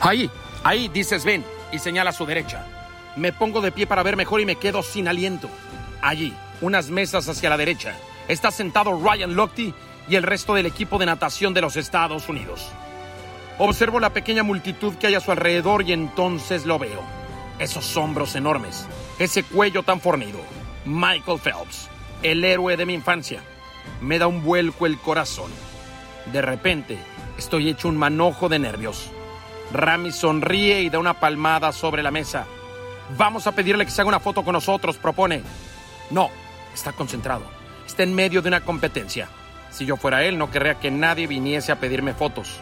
Ahí, 0.00 0.30
ahí, 0.62 0.88
dice 0.88 1.18
Sven, 1.18 1.44
y 1.72 1.78
señala 1.78 2.10
a 2.10 2.14
su 2.14 2.26
derecha. 2.26 2.66
Me 3.16 3.32
pongo 3.32 3.60
de 3.60 3.72
pie 3.72 3.86
para 3.86 4.02
ver 4.02 4.16
mejor 4.16 4.40
y 4.40 4.46
me 4.46 4.56
quedo 4.56 4.82
sin 4.82 5.08
aliento. 5.08 5.50
Allí, 6.00 6.34
unas 6.60 6.90
mesas 6.90 7.28
hacia 7.28 7.50
la 7.50 7.56
derecha, 7.56 7.94
está 8.28 8.50
sentado 8.50 9.00
Ryan 9.02 9.34
Lochte 9.34 9.74
y 10.08 10.16
el 10.16 10.22
resto 10.22 10.54
del 10.54 10.66
equipo 10.66 10.98
de 10.98 11.06
natación 11.06 11.54
de 11.54 11.60
los 11.60 11.76
Estados 11.76 12.28
Unidos. 12.28 12.68
Observo 13.58 14.00
la 14.00 14.10
pequeña 14.10 14.42
multitud 14.42 14.94
que 14.94 15.08
hay 15.08 15.14
a 15.14 15.20
su 15.20 15.30
alrededor 15.30 15.82
y 15.82 15.92
entonces 15.92 16.64
lo 16.64 16.78
veo. 16.78 17.02
Esos 17.58 17.94
hombros 17.96 18.34
enormes, 18.34 18.86
ese 19.18 19.42
cuello 19.42 19.82
tan 19.82 20.00
fornido. 20.00 20.38
Michael 20.86 21.38
Phelps, 21.38 21.90
el 22.22 22.42
héroe 22.42 22.76
de 22.76 22.86
mi 22.86 22.94
infancia. 22.94 23.42
Me 24.00 24.18
da 24.18 24.26
un 24.26 24.42
vuelco 24.42 24.86
el 24.86 24.98
corazón. 24.98 25.50
De 26.32 26.42
repente, 26.42 26.98
estoy 27.38 27.68
hecho 27.68 27.88
un 27.88 27.96
manojo 27.96 28.48
de 28.48 28.58
nervios. 28.58 29.10
Rami 29.72 30.12
sonríe 30.12 30.82
y 30.82 30.90
da 30.90 30.98
una 30.98 31.20
palmada 31.20 31.72
sobre 31.72 32.02
la 32.02 32.10
mesa. 32.10 32.46
Vamos 33.16 33.46
a 33.46 33.52
pedirle 33.52 33.84
que 33.84 33.90
se 33.90 34.00
haga 34.00 34.08
una 34.08 34.20
foto 34.20 34.44
con 34.44 34.52
nosotros, 34.52 34.96
propone. 34.96 35.42
No, 36.10 36.30
está 36.74 36.92
concentrado. 36.92 37.44
Está 37.86 38.02
en 38.02 38.14
medio 38.14 38.42
de 38.42 38.48
una 38.48 38.60
competencia. 38.60 39.28
Si 39.70 39.86
yo 39.86 39.96
fuera 39.96 40.24
él, 40.24 40.38
no 40.38 40.50
querría 40.50 40.80
que 40.80 40.90
nadie 40.90 41.26
viniese 41.26 41.72
a 41.72 41.80
pedirme 41.80 42.14
fotos. 42.14 42.60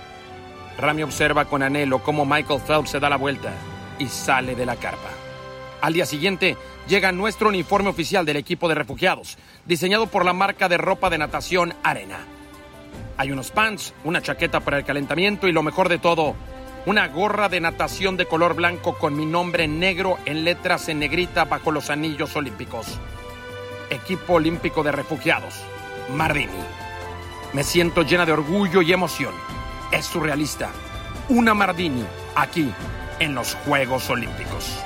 Rami 0.79 1.03
observa 1.03 1.47
con 1.47 1.63
anhelo 1.63 2.03
cómo 2.03 2.25
Michael 2.25 2.61
Phelps 2.61 2.91
se 2.91 3.01
da 3.01 3.11
la 3.11 3.17
vuelta 3.17 3.53
y 3.99 4.07
sale 4.07 4.55
de 4.55 4.67
la 4.67 4.77
carpa. 4.77 5.09
Al 5.81 5.93
día 5.93 6.07
siguiente 6.07 6.57
llega 6.89 7.13
nuestro 7.13 7.49
uniforme 7.49 7.89
oficial 7.91 8.25
del 8.27 8.37
equipo 8.37 8.69
de 8.69 8.75
refugiados, 8.75 9.39
diseñado 9.69 10.07
por 10.07 10.25
la 10.25 10.33
marca 10.33 10.69
de 10.69 10.79
ropa 10.79 11.11
de 11.11 11.19
natación 11.19 11.75
Arena. 11.85 12.21
Hay 13.19 13.31
unos 13.31 13.51
pants, 13.51 13.93
una 14.03 14.23
chaqueta 14.23 14.61
para 14.61 14.79
el 14.79 14.85
calentamiento 14.85 15.47
y 15.47 15.53
lo 15.53 15.63
mejor 15.63 15.91
de 15.91 15.99
todo, 15.99 16.35
una 16.87 17.07
gorra 17.09 17.51
de 17.51 17.61
natación 17.61 18.17
de 18.17 18.25
color 18.25 18.55
blanco 18.55 18.97
con 18.97 19.15
mi 19.15 19.27
nombre 19.27 19.69
negro 19.69 20.17
en 20.25 20.45
letras 20.45 20.89
en 20.89 21.01
negrita 21.01 21.45
bajo 21.45 21.71
los 21.71 21.91
anillos 21.91 22.35
olímpicos. 22.35 22.99
Equipo 23.91 24.35
Olímpico 24.35 24.83
de 24.83 24.93
Refugiados, 24.93 25.55
Mardini. 26.15 26.49
Me 27.53 27.63
siento 27.63 28.03
llena 28.03 28.25
de 28.25 28.33
orgullo 28.33 28.81
y 28.81 28.93
emoción. 28.93 29.35
Es 29.93 30.07
surrealista. 30.07 30.71
Una 31.29 31.53
Mardini 31.53 32.05
aquí 32.35 32.73
en 33.19 33.35
los 33.35 33.55
Juegos 33.67 34.09
Olímpicos. 34.09 34.79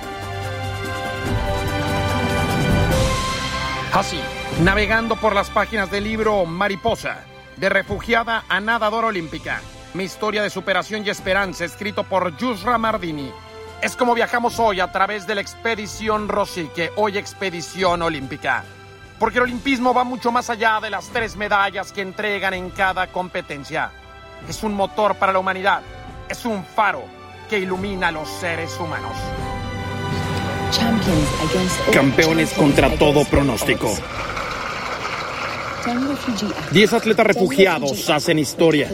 Así, 3.93 4.21
navegando 4.61 5.17
por 5.17 5.35
las 5.35 5.51
páginas 5.51 5.91
del 5.91 6.05
libro 6.05 6.45
Mariposa, 6.45 7.25
de 7.57 7.69
refugiada 7.69 8.45
a 8.49 8.61
nadadora 8.61 9.09
olímpica, 9.09 9.61
mi 9.95 10.05
historia 10.05 10.43
de 10.43 10.51
superación 10.51 11.05
y 11.05 11.11
esperanza, 11.11 11.65
escrito 11.65 12.05
por 12.05 12.37
Yusra 12.37 12.79
Mardini. 12.79 13.33
Es 13.81 13.97
como 13.97 14.15
viajamos 14.15 14.59
hoy 14.59 14.81
a 14.81 14.93
través 14.93 15.27
de 15.27 15.35
la 15.35 15.41
expedición 15.41 16.29
Rosique, 16.29 16.93
hoy 16.97 17.19
expedición 17.19 18.03
olímpica. 18.03 18.65
Porque 19.19 19.39
el 19.39 19.45
olimpismo 19.45 19.95
va 19.95 20.05
mucho 20.05 20.31
más 20.31 20.51
allá 20.51 20.79
de 20.81 20.91
las 20.91 21.09
tres 21.09 21.37
medallas 21.37 21.93
que 21.93 22.03
entregan 22.03 22.55
en 22.55 22.71
cada 22.71 23.09
competencia. 23.09 23.91
Es 24.49 24.63
un 24.63 24.75
motor 24.75 25.17
para 25.17 25.33
la 25.33 25.39
humanidad, 25.39 25.83
es 26.29 26.45
un 26.45 26.65
faro 26.65 27.03
que 27.49 27.59
ilumina 27.59 28.09
a 28.09 28.13
los 28.13 28.29
seres 28.29 28.79
humanos. 28.79 29.17
Campeones 31.93 32.53
contra 32.55 32.91
todo 32.97 33.25
pronóstico. 33.25 33.95
Diez 36.71 36.93
atletas 36.93 37.27
refugiados 37.27 38.09
hacen 38.11 38.39
historia. 38.39 38.89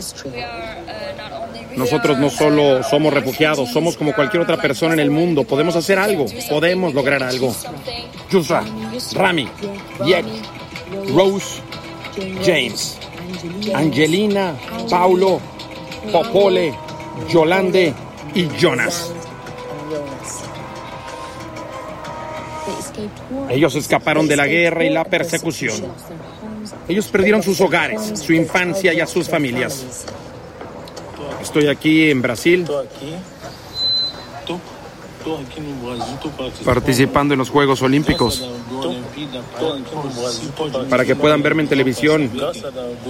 Nosotros 1.76 2.18
no 2.18 2.28
solo 2.28 2.82
somos 2.82 3.12
refugiados, 3.12 3.70
somos 3.70 3.96
como 3.96 4.12
cualquier 4.12 4.42
otra 4.42 4.56
persona 4.56 4.94
en 4.94 5.00
el 5.00 5.10
mundo. 5.10 5.44
Podemos 5.44 5.76
hacer 5.76 5.98
algo, 5.98 6.26
podemos 6.48 6.92
lograr 6.92 7.22
algo. 7.22 7.54
Yusra, 8.30 8.64
Rami, 9.14 9.48
Yek, 10.04 10.24
Rose, 11.14 11.60
James, 12.44 12.98
Angelina, 13.74 14.54
Paulo, 14.90 15.40
Popole, 16.10 16.74
Yolande 17.30 17.94
y 18.34 18.48
Jonas. 18.58 19.12
Ellos 23.48 23.74
escaparon 23.76 24.26
de 24.26 24.36
la 24.36 24.46
guerra 24.46 24.84
y 24.84 24.90
la 24.90 25.04
persecución. 25.04 25.76
Ellos 26.88 27.06
perdieron 27.08 27.42
sus 27.42 27.60
hogares, 27.60 28.18
su 28.18 28.32
infancia 28.32 28.94
y 28.94 29.00
a 29.00 29.06
sus 29.06 29.28
familias. 29.28 30.06
Estoy 31.42 31.68
aquí 31.68 32.10
en 32.10 32.22
Brasil. 32.22 32.66
Participando 36.64 37.34
en 37.34 37.38
los 37.38 37.50
Juegos 37.50 37.82
Olímpicos. 37.82 38.48
Para 40.88 41.04
que 41.04 41.14
puedan 41.14 41.42
verme 41.42 41.62
en 41.62 41.68
televisión. 41.68 42.30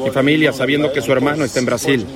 Y 0.04 0.10
familia 0.10 0.52
sabiendo 0.52 0.92
que 0.92 1.00
su 1.00 1.12
hermano 1.12 1.44
está 1.44 1.60
en 1.60 1.66
Brasil. 1.66 2.06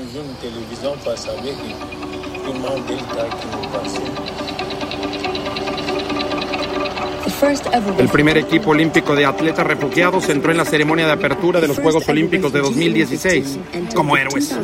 El 7.99 8.09
primer 8.09 8.39
equipo 8.39 8.71
olímpico 8.71 9.17
de 9.17 9.27
atletas 9.27 9.67
refugiados 9.67 10.29
entró 10.29 10.53
en 10.53 10.59
la 10.59 10.65
ceremonia 10.65 11.07
de 11.07 11.13
apertura 11.13 11.61
de 11.61 11.67
los 11.67 11.79
Juegos 11.79 12.09
Olímpicos 12.09 12.53
de 12.53 12.61
2016 12.61 13.59
como 13.95 14.17
héroes. 14.17 14.55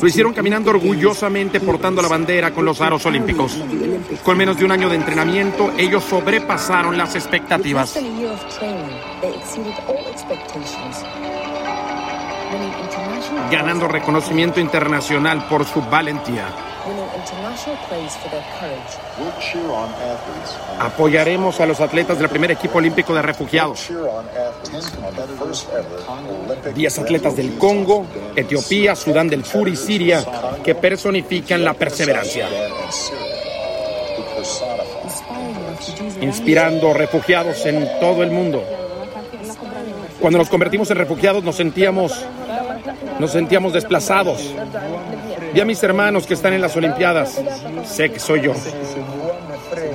Lo 0.00 0.08
hicieron 0.08 0.32
caminando 0.32 0.70
orgullosamente 0.70 1.60
portando 1.60 2.02
la 2.02 2.08
bandera 2.08 2.50
con 2.52 2.64
los 2.64 2.80
aros 2.80 3.06
olímpicos. 3.06 3.56
Con 4.24 4.36
menos 4.36 4.58
de 4.58 4.64
un 4.64 4.72
año 4.72 4.88
de 4.88 4.96
entrenamiento, 4.96 5.72
ellos 5.78 6.02
sobrepasaron 6.02 6.98
las 6.98 7.14
expectativas. 7.14 7.96
Ganando 13.50 13.86
reconocimiento 13.86 14.58
internacional 14.58 15.46
por 15.48 15.64
su 15.64 15.80
valentía. 15.82 16.48
Apoyaremos 20.78 21.60
a 21.60 21.66
los 21.66 21.80
atletas 21.80 22.18
del 22.18 22.28
primer 22.28 22.50
equipo 22.50 22.78
olímpico 22.78 23.14
de 23.14 23.22
refugiados. 23.22 23.90
Diez 26.74 26.98
atletas 26.98 27.36
del 27.36 27.56
Congo, 27.58 28.06
Etiopía, 28.36 28.94
Sudán 28.94 29.28
del 29.28 29.44
Sur 29.44 29.68
y 29.68 29.76
Siria 29.76 30.24
que 30.62 30.74
personifican 30.74 31.64
la 31.64 31.74
perseverancia. 31.74 32.48
Inspirando 36.20 36.92
refugiados 36.92 37.64
en 37.66 37.88
todo 38.00 38.22
el 38.22 38.30
mundo. 38.30 38.62
Cuando 40.20 40.38
nos 40.38 40.48
convertimos 40.48 40.90
en 40.90 40.96
refugiados 40.96 41.44
nos 41.44 41.56
sentíamos 41.56 42.24
nos 43.18 43.30
sentíamos 43.30 43.72
desplazados. 43.72 44.54
Vi 45.54 45.60
a 45.60 45.64
mis 45.64 45.80
hermanos 45.84 46.26
que 46.26 46.34
están 46.34 46.52
en 46.52 46.60
las 46.60 46.76
Olimpiadas. 46.76 47.40
Sé 47.84 48.10
que 48.10 48.18
soy 48.18 48.40
yo. 48.40 48.54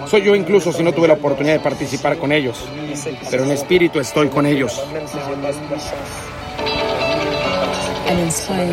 Soy 0.08 0.24
yo 0.24 0.34
incluso 0.34 0.72
si 0.72 0.82
no 0.84 0.94
tuve 0.94 1.10
la 1.10 1.16
oportunidad 1.16 1.56
de 1.56 1.60
participar 1.60 2.18
con 2.18 2.32
ellos. 2.32 2.66
Pero 3.30 3.44
en 3.44 3.52
espíritu 3.52 4.00
estoy 4.00 4.30
con 4.30 4.46
ellos. 4.46 4.82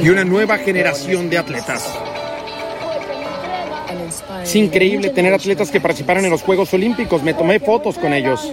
Y 0.01 0.09
una 0.09 0.25
nueva 0.25 0.59
generación 0.59 1.29
de 1.29 1.39
atletas. 1.39 1.93
Es 4.45 4.55
increíble 4.55 5.11
tener 5.11 5.35
atletas 5.35 5.73
que 5.73 5.81
participaron 5.81 6.25
en 6.25 6.31
los 6.31 6.43
Juegos 6.43 6.73
Olímpicos. 6.73 7.21
Me 7.21 7.35
tomé 7.35 7.59
fotos 7.59 7.99
con 7.99 8.13
ellos. 8.13 8.49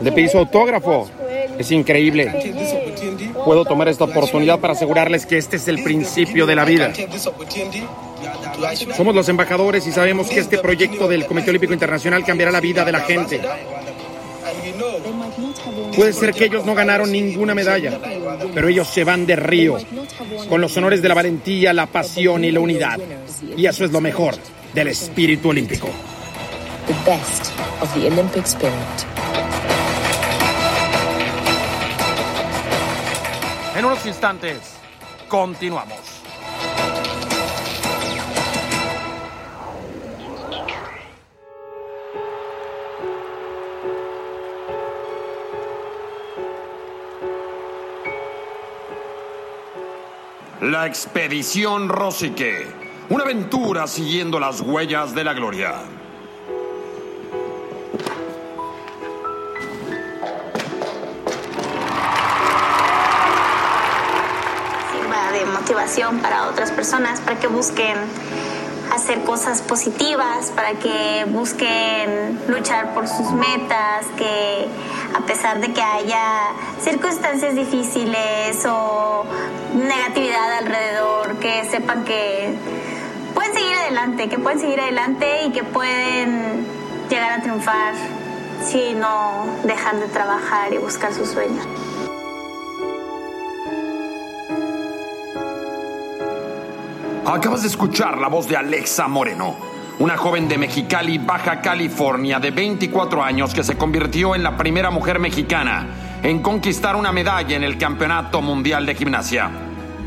Le 0.00 0.12
pedí 0.12 0.28
su 0.28 0.38
autógrafo. 0.38 1.08
Es 1.58 1.72
increíble. 1.72 2.32
Puedo 3.44 3.64
tomar 3.64 3.88
esta 3.88 4.04
oportunidad 4.04 4.58
para 4.58 4.72
asegurarles 4.72 5.26
que 5.26 5.38
este 5.38 5.56
es 5.56 5.68
el 5.68 5.82
principio 5.82 6.46
de 6.46 6.56
la 6.56 6.64
vida. 6.64 6.92
Somos 8.96 9.14
los 9.14 9.28
embajadores 9.28 9.86
y 9.86 9.92
sabemos 9.92 10.28
que 10.28 10.40
este 10.40 10.58
proyecto 10.58 11.08
del 11.08 11.26
Comité 11.26 11.50
Olímpico 11.50 11.72
Internacional 11.72 12.24
cambiará 12.24 12.50
la 12.50 12.60
vida 12.60 12.84
de 12.84 12.92
la 12.92 13.00
gente. 13.00 13.40
Puede 15.94 16.12
ser 16.12 16.32
que 16.32 16.46
ellos 16.46 16.64
no 16.64 16.74
ganaron 16.74 17.10
ninguna 17.10 17.54
medalla, 17.54 17.98
pero 18.54 18.68
ellos 18.68 18.88
se 18.88 19.04
van 19.04 19.26
de 19.26 19.36
río 19.36 19.78
con 20.48 20.60
los 20.60 20.76
honores 20.76 21.02
de 21.02 21.08
la 21.08 21.14
valentía, 21.14 21.72
la 21.72 21.86
pasión 21.86 22.44
y 22.44 22.50
la 22.50 22.60
unidad. 22.60 22.98
Y 23.56 23.66
eso 23.66 23.84
es 23.84 23.92
lo 23.92 24.00
mejor 24.00 24.34
del 24.74 24.88
espíritu 24.88 25.50
olímpico. 25.50 25.88
En 33.78 33.84
unos 33.84 34.04
instantes, 34.06 34.74
continuamos. 35.28 36.00
La 50.60 50.88
expedición 50.88 51.88
Rosique. 51.88 52.66
Una 53.10 53.22
aventura 53.22 53.86
siguiendo 53.86 54.40
las 54.40 54.60
huellas 54.60 55.14
de 55.14 55.22
la 55.22 55.34
gloria. 55.34 55.84
Para 66.22 66.48
otras 66.48 66.70
personas, 66.70 67.18
para 67.20 67.38
que 67.40 67.46
busquen 67.46 67.96
hacer 68.94 69.22
cosas 69.24 69.62
positivas, 69.62 70.52
para 70.54 70.72
que 70.72 71.24
busquen 71.28 72.38
luchar 72.46 72.92
por 72.92 73.08
sus 73.08 73.32
metas, 73.32 74.04
que 74.18 74.68
a 75.16 75.20
pesar 75.20 75.60
de 75.60 75.72
que 75.72 75.80
haya 75.80 76.52
circunstancias 76.82 77.54
difíciles 77.54 78.64
o 78.66 79.24
negatividad 79.74 80.58
alrededor, 80.58 81.36
que 81.36 81.64
sepan 81.70 82.04
que 82.04 82.54
pueden 83.34 83.54
seguir 83.54 83.74
adelante, 83.74 84.28
que 84.28 84.38
pueden 84.38 84.60
seguir 84.60 84.80
adelante 84.80 85.46
y 85.46 85.52
que 85.52 85.64
pueden 85.64 86.66
llegar 87.08 87.32
a 87.32 87.42
triunfar 87.42 87.94
si 88.62 88.92
no 88.92 89.46
dejan 89.64 90.00
de 90.00 90.06
trabajar 90.08 90.72
y 90.74 90.78
buscar 90.78 91.14
sus 91.14 91.30
sueños. 91.30 91.66
Acabas 97.30 97.60
de 97.60 97.68
escuchar 97.68 98.16
la 98.16 98.28
voz 98.28 98.48
de 98.48 98.56
Alexa 98.56 99.06
Moreno, 99.06 99.54
una 99.98 100.16
joven 100.16 100.48
de 100.48 100.56
Mexicali, 100.56 101.18
Baja 101.18 101.60
California, 101.60 102.40
de 102.40 102.50
24 102.50 103.22
años 103.22 103.52
que 103.52 103.62
se 103.62 103.76
convirtió 103.76 104.34
en 104.34 104.42
la 104.42 104.56
primera 104.56 104.90
mujer 104.90 105.18
mexicana 105.18 105.88
en 106.22 106.40
conquistar 106.40 106.96
una 106.96 107.12
medalla 107.12 107.54
en 107.54 107.64
el 107.64 107.76
Campeonato 107.76 108.40
Mundial 108.40 108.86
de 108.86 108.94
Gimnasia. 108.94 109.50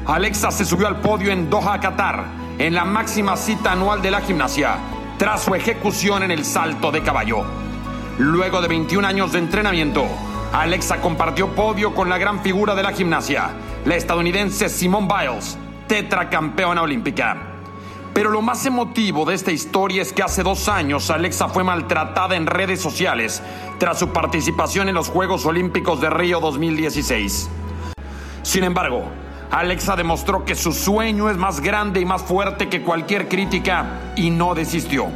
Alexa 0.08 0.50
se 0.50 0.66
subió 0.66 0.88
al 0.88 1.00
podio 1.00 1.32
en 1.32 1.48
Doha, 1.48 1.80
Qatar, 1.80 2.26
en 2.58 2.74
la 2.74 2.86
máxima 2.86 3.38
cita 3.38 3.74
anual 3.74 4.02
de 4.02 4.10
la 4.10 4.22
gimnasia, 4.22 4.78
tras 5.20 5.44
su 5.44 5.54
ejecución 5.54 6.24
en 6.24 6.32
el 6.32 6.44
salto 6.44 6.92
de 6.92 7.04
caballo. 7.04 7.44
Luego 8.18 8.64
de 8.64 8.68
21 8.68 9.08
años 9.08 9.32
de 9.32 9.38
entrenamiento, 9.38 10.08
Alexa 10.54 11.00
compartió 11.00 11.50
podio 11.50 11.94
con 11.94 12.10
la 12.10 12.18
gran 12.18 12.42
figura 12.42 12.74
de 12.74 12.82
la 12.82 12.94
gimnasia, 12.94 13.52
la 13.86 13.96
estadounidense 13.96 14.70
Simone 14.70 15.08
Biles, 15.08 15.60
tetracampeona 15.92 16.84
olímpica. 16.84 17.36
Pero 18.14 18.30
lo 18.30 18.42
más 18.42 18.66
emotivo 18.66 19.26
de 19.26 19.36
esta 19.36 19.52
historia 19.52 20.02
es 20.02 20.14
que 20.14 20.24
hace 20.24 20.42
dos 20.42 20.70
años 20.70 21.10
Alexa 21.10 21.50
fue 21.50 21.66
maltratada 21.66 22.38
en 22.38 22.46
redes 22.46 22.80
sociales 22.80 23.44
tras 23.78 24.00
su 24.00 24.08
participación 24.14 24.88
en 24.88 24.96
los 24.96 25.10
Juegos 25.10 25.46
Olímpicos 25.46 26.00
de 26.00 26.10
Río 26.10 26.40
2016. 26.40 27.50
Sin 28.42 28.64
embargo, 28.64 29.04
Alexa 29.52 29.98
demostró 29.98 30.46
que 30.46 30.56
su 30.56 30.72
sueño 30.72 31.30
es 31.30 31.36
más 31.36 31.60
grande 31.60 32.00
y 32.00 32.06
más 32.06 32.22
fuerte 32.22 32.70
que 32.70 32.84
cualquier 32.84 33.28
crítica 33.28 34.14
y 34.16 34.30
no 34.30 34.56
desistió. 34.56 35.08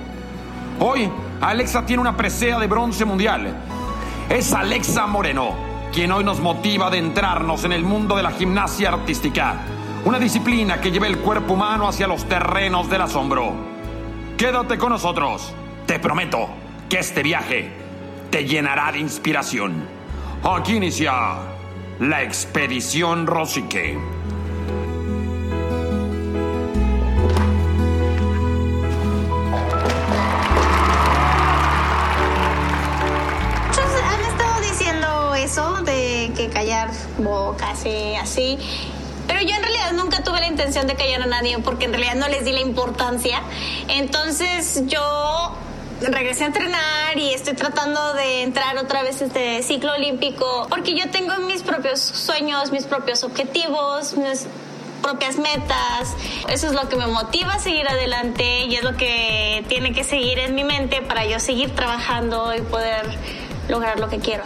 Hoy, 0.81 1.09
Alexa 1.39 1.85
tiene 1.85 2.01
una 2.01 2.17
presea 2.17 2.59
de 2.59 2.67
bronce 2.67 3.05
mundial. 3.05 3.47
Es 4.27 4.51
Alexa 4.51 5.07
Moreno, 5.07 5.53
quien 5.93 6.11
hoy 6.11 6.25
nos 6.25 6.41
motiva 6.41 6.87
a 6.87 6.89
adentrarnos 6.89 7.63
en 7.63 7.71
el 7.71 7.85
mundo 7.85 8.17
de 8.17 8.23
la 8.23 8.31
gimnasia 8.31 8.89
artística, 8.89 9.61
una 10.05 10.19
disciplina 10.19 10.79
que 10.79 10.91
lleva 10.91 11.07
el 11.07 11.17
cuerpo 11.17 11.55
humano 11.55 11.87
hacia 11.87 12.05
los 12.05 12.25
terrenos 12.25 12.87
del 12.89 13.01
asombro. 13.01 13.53
Quédate 14.37 14.77
con 14.77 14.89
nosotros. 14.91 15.51
Te 15.87 15.99
prometo 15.99 16.47
que 16.87 16.99
este 16.99 17.23
viaje 17.23 17.71
te 18.29 18.45
llenará 18.45 18.91
de 18.91 18.99
inspiración. 18.99 19.87
Aquí 20.43 20.75
inicia 20.75 21.11
la 21.99 22.21
expedición 22.21 23.25
Rosique. 23.25 23.97
Han 34.03 34.21
estado 34.21 34.61
diciendo 34.61 35.33
eso 35.33 35.81
de 35.81 36.31
que 36.37 36.49
callar 36.49 36.91
bocas 37.17 37.83
y 37.87 38.15
así. 38.15 38.59
Pero 39.27 39.41
yo 39.41 39.55
en 39.55 39.61
realidad 39.61 39.91
nunca 39.93 40.23
tuve 40.23 40.39
la 40.39 40.47
intención 40.47 40.87
de 40.87 40.95
callar 40.95 41.21
a 41.21 41.25
nadie 41.25 41.57
porque 41.59 41.85
en 41.85 41.93
realidad 41.93 42.15
no 42.15 42.27
les 42.27 42.45
di 42.45 42.51
la 42.51 42.61
importancia. 42.61 43.41
Entonces 43.87 44.83
yo 44.87 45.55
regresé 46.01 46.43
a 46.43 46.47
entrenar 46.47 47.17
y 47.17 47.33
estoy 47.33 47.53
tratando 47.53 48.13
de 48.13 48.43
entrar 48.43 48.77
otra 48.77 49.01
vez 49.01 49.21
este 49.21 49.63
ciclo 49.63 49.93
olímpico 49.93 50.67
porque 50.69 50.97
yo 50.97 51.09
tengo 51.09 51.35
mis 51.47 51.63
propios 51.63 51.99
sueños, 51.99 52.71
mis 52.71 52.85
propios 52.85 53.23
objetivos, 53.23 54.15
mis 54.17 54.47
propias 55.01 55.37
metas. 55.37 56.15
Eso 56.49 56.67
es 56.67 56.73
lo 56.73 56.89
que 56.89 56.95
me 56.95 57.07
motiva 57.07 57.53
a 57.53 57.59
seguir 57.59 57.87
adelante 57.87 58.65
y 58.65 58.75
es 58.75 58.83
lo 58.83 58.97
que 58.97 59.63
tiene 59.67 59.93
que 59.93 60.03
seguir 60.03 60.39
en 60.39 60.55
mi 60.55 60.63
mente 60.63 61.01
para 61.01 61.25
yo 61.25 61.39
seguir 61.39 61.75
trabajando 61.75 62.53
y 62.55 62.61
poder 62.61 63.05
lograr 63.69 63.99
lo 63.99 64.09
que 64.09 64.19
quiero. 64.19 64.43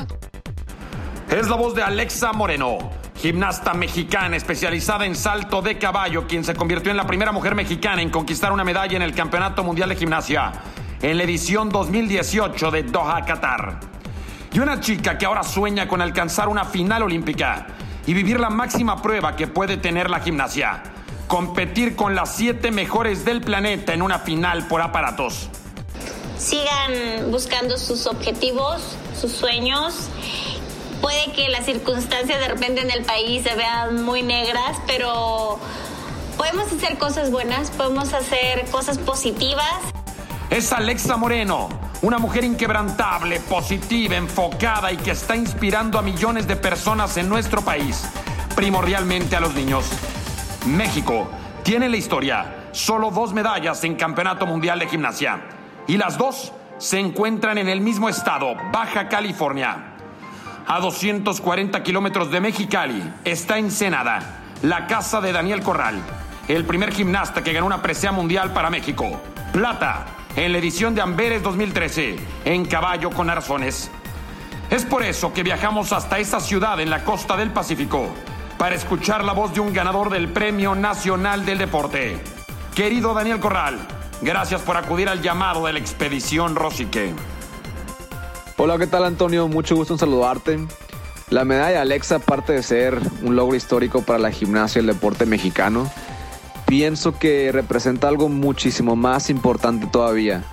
Es 1.30 1.48
la 1.48 1.56
voz 1.56 1.76
de 1.76 1.84
Alexa 1.84 2.34
Moreno, 2.34 2.78
gimnasta 3.22 3.74
mexicana 3.74 4.38
especializada 4.38 5.06
en 5.06 5.14
salto 5.14 5.62
de 5.62 5.78
caballo, 5.78 6.26
quien 6.26 6.46
se 6.46 6.56
convirtió 6.56 6.92
en 6.92 6.98
la 6.98 7.06
primera 7.06 7.34
mujer 7.34 7.54
mexicana 7.54 8.02
en 8.02 8.10
conquistar 8.10 8.54
una 8.54 8.64
medalla 8.64 8.96
en 8.96 9.02
el 9.02 9.14
Campeonato 9.14 9.64
Mundial 9.64 9.90
de 9.90 9.98
Gimnasia 9.98 10.54
en 11.02 11.18
la 11.18 11.24
edición 11.24 11.70
2018 11.70 12.72
de 12.72 12.84
Doha, 12.84 13.26
Qatar. 13.26 13.80
Y 14.54 14.60
una 14.60 14.80
chica 14.80 15.18
que 15.18 15.26
ahora 15.26 15.44
sueña 15.44 15.88
con 15.88 16.02
alcanzar 16.02 16.48
una 16.48 16.64
final 16.66 17.04
olímpica 17.04 17.68
y 18.06 18.14
vivir 18.14 18.40
la 18.40 18.50
máxima 18.50 19.02
prueba 19.02 19.36
que 19.36 19.48
puede 19.48 19.78
tener 19.78 20.10
la 20.10 20.22
gimnasia, 20.22 20.82
competir 21.28 21.96
con 21.96 22.16
las 22.16 22.36
siete 22.36 22.72
mejores 22.72 23.26
del 23.26 23.42
planeta 23.42 23.94
en 23.94 24.02
una 24.02 24.20
final 24.20 24.68
por 24.68 24.82
aparatos. 24.82 25.50
Sigan 26.38 27.32
buscando 27.32 27.78
sus 27.78 28.08
objetivos, 28.08 28.96
sus 29.20 29.34
sueños. 29.34 30.10
Puede 31.02 31.32
que 31.32 31.50
las 31.50 31.66
circunstancias 31.66 32.40
de 32.40 32.48
repente 32.48 32.82
en 32.82 32.92
el 32.92 33.04
país 33.04 33.44
se 33.44 33.56
vean 33.56 34.04
muy 34.04 34.22
negras, 34.22 34.78
pero 34.86 35.58
podemos 36.38 36.72
hacer 36.72 36.98
cosas 36.98 37.32
buenas, 37.32 37.72
podemos 37.72 38.14
hacer 38.14 38.66
cosas 38.70 38.98
positivas. 38.98 39.72
Es 40.50 40.74
Alexa 40.74 41.16
Moreno, 41.16 41.70
una 42.02 42.18
mujer 42.18 42.44
inquebrantable, 42.44 43.40
positiva, 43.42 44.16
enfocada 44.16 44.92
y 44.92 44.98
que 44.98 45.12
está 45.12 45.36
inspirando 45.36 46.00
a 46.00 46.02
millones 46.02 46.48
de 46.48 46.56
personas 46.56 47.16
en 47.18 47.30
nuestro 47.30 47.62
país, 47.62 48.04
primordialmente 48.56 49.36
a 49.36 49.40
los 49.40 49.54
niños. 49.54 49.86
México 50.66 51.30
tiene 51.64 51.86
en 51.86 51.92
la 51.92 51.98
historia 51.98 52.56
solo 52.72 53.12
dos 53.12 53.34
medallas 53.34 53.84
en 53.84 53.96
Campeonato 53.96 54.46
Mundial 54.46 54.80
de 54.80 54.88
Gimnasia 54.88 55.42
y 55.88 55.98
las 55.98 56.18
dos 56.18 56.52
se 56.78 57.00
encuentran 57.00 57.58
en 57.58 57.70
el 57.70 57.82
mismo 57.82 58.10
estado, 58.10 58.56
Baja 58.72 59.08
California. 59.08 59.89
A 60.72 60.80
240 60.82 61.82
kilómetros 61.82 62.30
de 62.30 62.40
Mexicali 62.40 63.02
está 63.26 63.58
Ensenada, 63.58 64.44
la 64.62 64.86
casa 64.86 65.20
de 65.20 65.32
Daniel 65.32 65.64
Corral, 65.64 66.00
el 66.48 66.64
primer 66.64 66.94
gimnasta 66.94 67.44
que 67.44 67.54
ganó 67.54 67.66
una 67.66 67.82
presea 67.82 68.12
mundial 68.12 68.54
para 68.54 68.70
México. 68.70 69.20
Plata 69.52 70.06
en 70.36 70.52
la 70.52 70.60
edición 70.60 70.94
de 70.94 71.02
Amberes 71.02 71.42
2013, 71.42 72.18
en 72.46 72.66
caballo 72.66 73.10
con 73.10 73.32
arzones. 73.32 73.90
Es 74.70 74.86
por 74.86 75.02
eso 75.02 75.34
que 75.34 75.42
viajamos 75.42 75.92
hasta 75.92 76.20
esa 76.20 76.40
ciudad 76.40 76.80
en 76.80 76.92
la 76.92 77.04
costa 77.04 77.36
del 77.36 77.50
Pacífico, 77.50 78.08
para 78.60 78.76
escuchar 78.76 79.24
la 79.24 79.34
voz 79.34 79.52
de 79.56 79.62
un 79.62 79.74
ganador 79.74 80.12
del 80.12 80.30
Premio 80.30 80.76
Nacional 80.76 81.48
del 81.48 81.58
Deporte. 81.58 82.22
Querido 82.76 83.16
Daniel 83.16 83.40
Corral, 83.40 83.80
gracias 84.22 84.62
por 84.62 84.78
acudir 84.78 85.10
al 85.10 85.24
llamado 85.24 85.66
de 85.66 85.74
la 85.74 85.80
expedición 85.80 86.56
Rosique. 86.56 87.16
Hola, 88.62 88.78
¿qué 88.78 88.88
tal 88.88 89.06
Antonio? 89.06 89.48
Mucho 89.48 89.78
gusto 89.78 89.94
en 89.94 90.00
saludarte. 90.00 90.60
La 91.30 91.46
medalla 91.46 91.80
Alexa, 91.80 92.16
aparte 92.16 92.52
de 92.52 92.62
ser 92.62 93.00
un 93.24 93.38
logro 93.38 93.56
histórico 93.56 94.02
para 94.02 94.20
la 94.20 94.32
gimnasia 94.32 94.80
y 94.80 94.82
el 94.82 94.88
deporte 94.88 95.26
mexicano, 95.26 95.90
pienso 96.68 97.18
que 97.18 97.54
representa 97.54 98.10
algo 98.10 98.28
muchísimo 98.28 98.98
más 98.98 99.30
importante 99.30 99.88
todavía, 99.88 100.44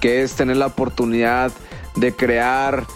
que 0.00 0.22
es 0.22 0.34
tener 0.34 0.58
la 0.58 0.66
oportunidad 0.66 1.50
de 1.96 2.14
crear 2.14 2.86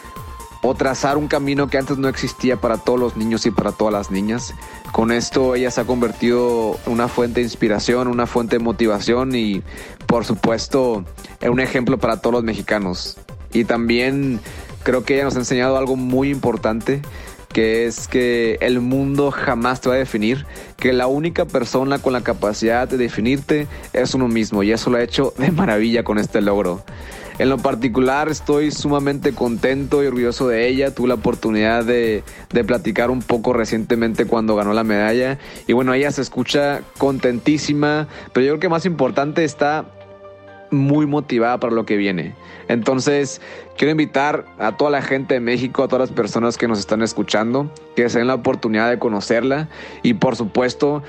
o 0.62 0.72
trazar 0.76 1.16
un 1.16 1.26
camino 1.26 1.66
que 1.66 1.78
antes 1.78 1.98
no 1.98 2.06
existía 2.06 2.60
para 2.60 2.76
todos 2.78 3.00
los 3.00 3.16
niños 3.16 3.46
y 3.46 3.50
para 3.50 3.72
todas 3.72 3.92
las 3.92 4.12
niñas. 4.12 4.54
Con 4.92 5.10
esto 5.10 5.56
ella 5.56 5.72
se 5.72 5.80
ha 5.80 5.84
convertido 5.84 6.78
en 6.86 6.92
una 6.92 7.08
fuente 7.08 7.40
de 7.40 7.46
inspiración, 7.46 8.06
una 8.06 8.28
fuente 8.28 8.58
de 8.58 8.62
motivación 8.62 9.34
y 9.34 9.64
por 10.06 10.24
supuesto 10.24 11.04
en 11.40 11.50
un 11.50 11.58
ejemplo 11.58 11.98
para 11.98 12.20
todos 12.20 12.34
los 12.34 12.44
mexicanos. 12.44 13.18
Y 13.52 13.64
también 13.64 14.40
creo 14.82 15.04
que 15.04 15.14
ella 15.14 15.24
nos 15.24 15.36
ha 15.36 15.40
enseñado 15.40 15.76
algo 15.76 15.96
muy 15.96 16.30
importante, 16.30 17.02
que 17.52 17.86
es 17.86 18.06
que 18.06 18.58
el 18.60 18.80
mundo 18.80 19.30
jamás 19.30 19.80
te 19.80 19.88
va 19.88 19.96
a 19.96 19.98
definir, 19.98 20.46
que 20.76 20.92
la 20.92 21.08
única 21.08 21.44
persona 21.46 21.98
con 21.98 22.12
la 22.12 22.22
capacidad 22.22 22.88
de 22.88 22.96
definirte 22.96 23.66
es 23.92 24.14
uno 24.14 24.28
mismo 24.28 24.62
y 24.62 24.72
eso 24.72 24.90
lo 24.90 24.98
ha 24.98 25.02
hecho 25.02 25.34
de 25.36 25.50
maravilla 25.50 26.04
con 26.04 26.18
este 26.18 26.40
logro. 26.40 26.84
En 27.40 27.48
lo 27.48 27.56
particular 27.56 28.28
estoy 28.28 28.70
sumamente 28.70 29.32
contento 29.32 30.04
y 30.04 30.06
orgulloso 30.06 30.46
de 30.46 30.68
ella. 30.68 30.94
Tuve 30.94 31.08
la 31.08 31.14
oportunidad 31.14 31.86
de, 31.86 32.22
de, 32.52 32.64
platicar 32.64 33.10
un 33.10 33.22
poco 33.22 33.54
recientemente 33.54 34.26
cuando 34.26 34.56
ganó 34.56 34.74
la 34.74 34.84
medalla. 34.84 35.38
Y 35.66 35.72
bueno, 35.72 35.94
ella 35.94 36.10
se 36.10 36.20
escucha 36.20 36.82
contentísima, 36.98 38.08
pero 38.34 38.44
yo 38.44 38.52
creo 38.52 38.60
que 38.60 38.68
más 38.68 38.84
importante 38.84 39.42
está 39.44 39.86
muy 40.70 41.06
motivada 41.06 41.58
para 41.58 41.74
lo 41.74 41.84
que 41.84 41.96
viene. 41.96 42.34
Entonces, 42.68 43.40
quiero 43.76 43.92
invitar 43.92 44.44
a 44.58 44.76
toda 44.76 44.90
la 44.90 45.02
gente 45.02 45.34
de 45.34 45.40
México, 45.40 45.82
a 45.82 45.88
todas 45.88 46.08
las 46.08 46.16
personas 46.16 46.56
que 46.56 46.68
nos 46.68 46.78
están 46.78 47.02
escuchando, 47.02 47.70
que 47.96 48.08
se 48.08 48.18
den 48.18 48.28
la 48.28 48.34
oportunidad 48.34 48.88
de 48.90 48.98
conocerla 48.98 49.68
y 50.02 50.14
por 50.14 50.36
supuesto 50.36 51.02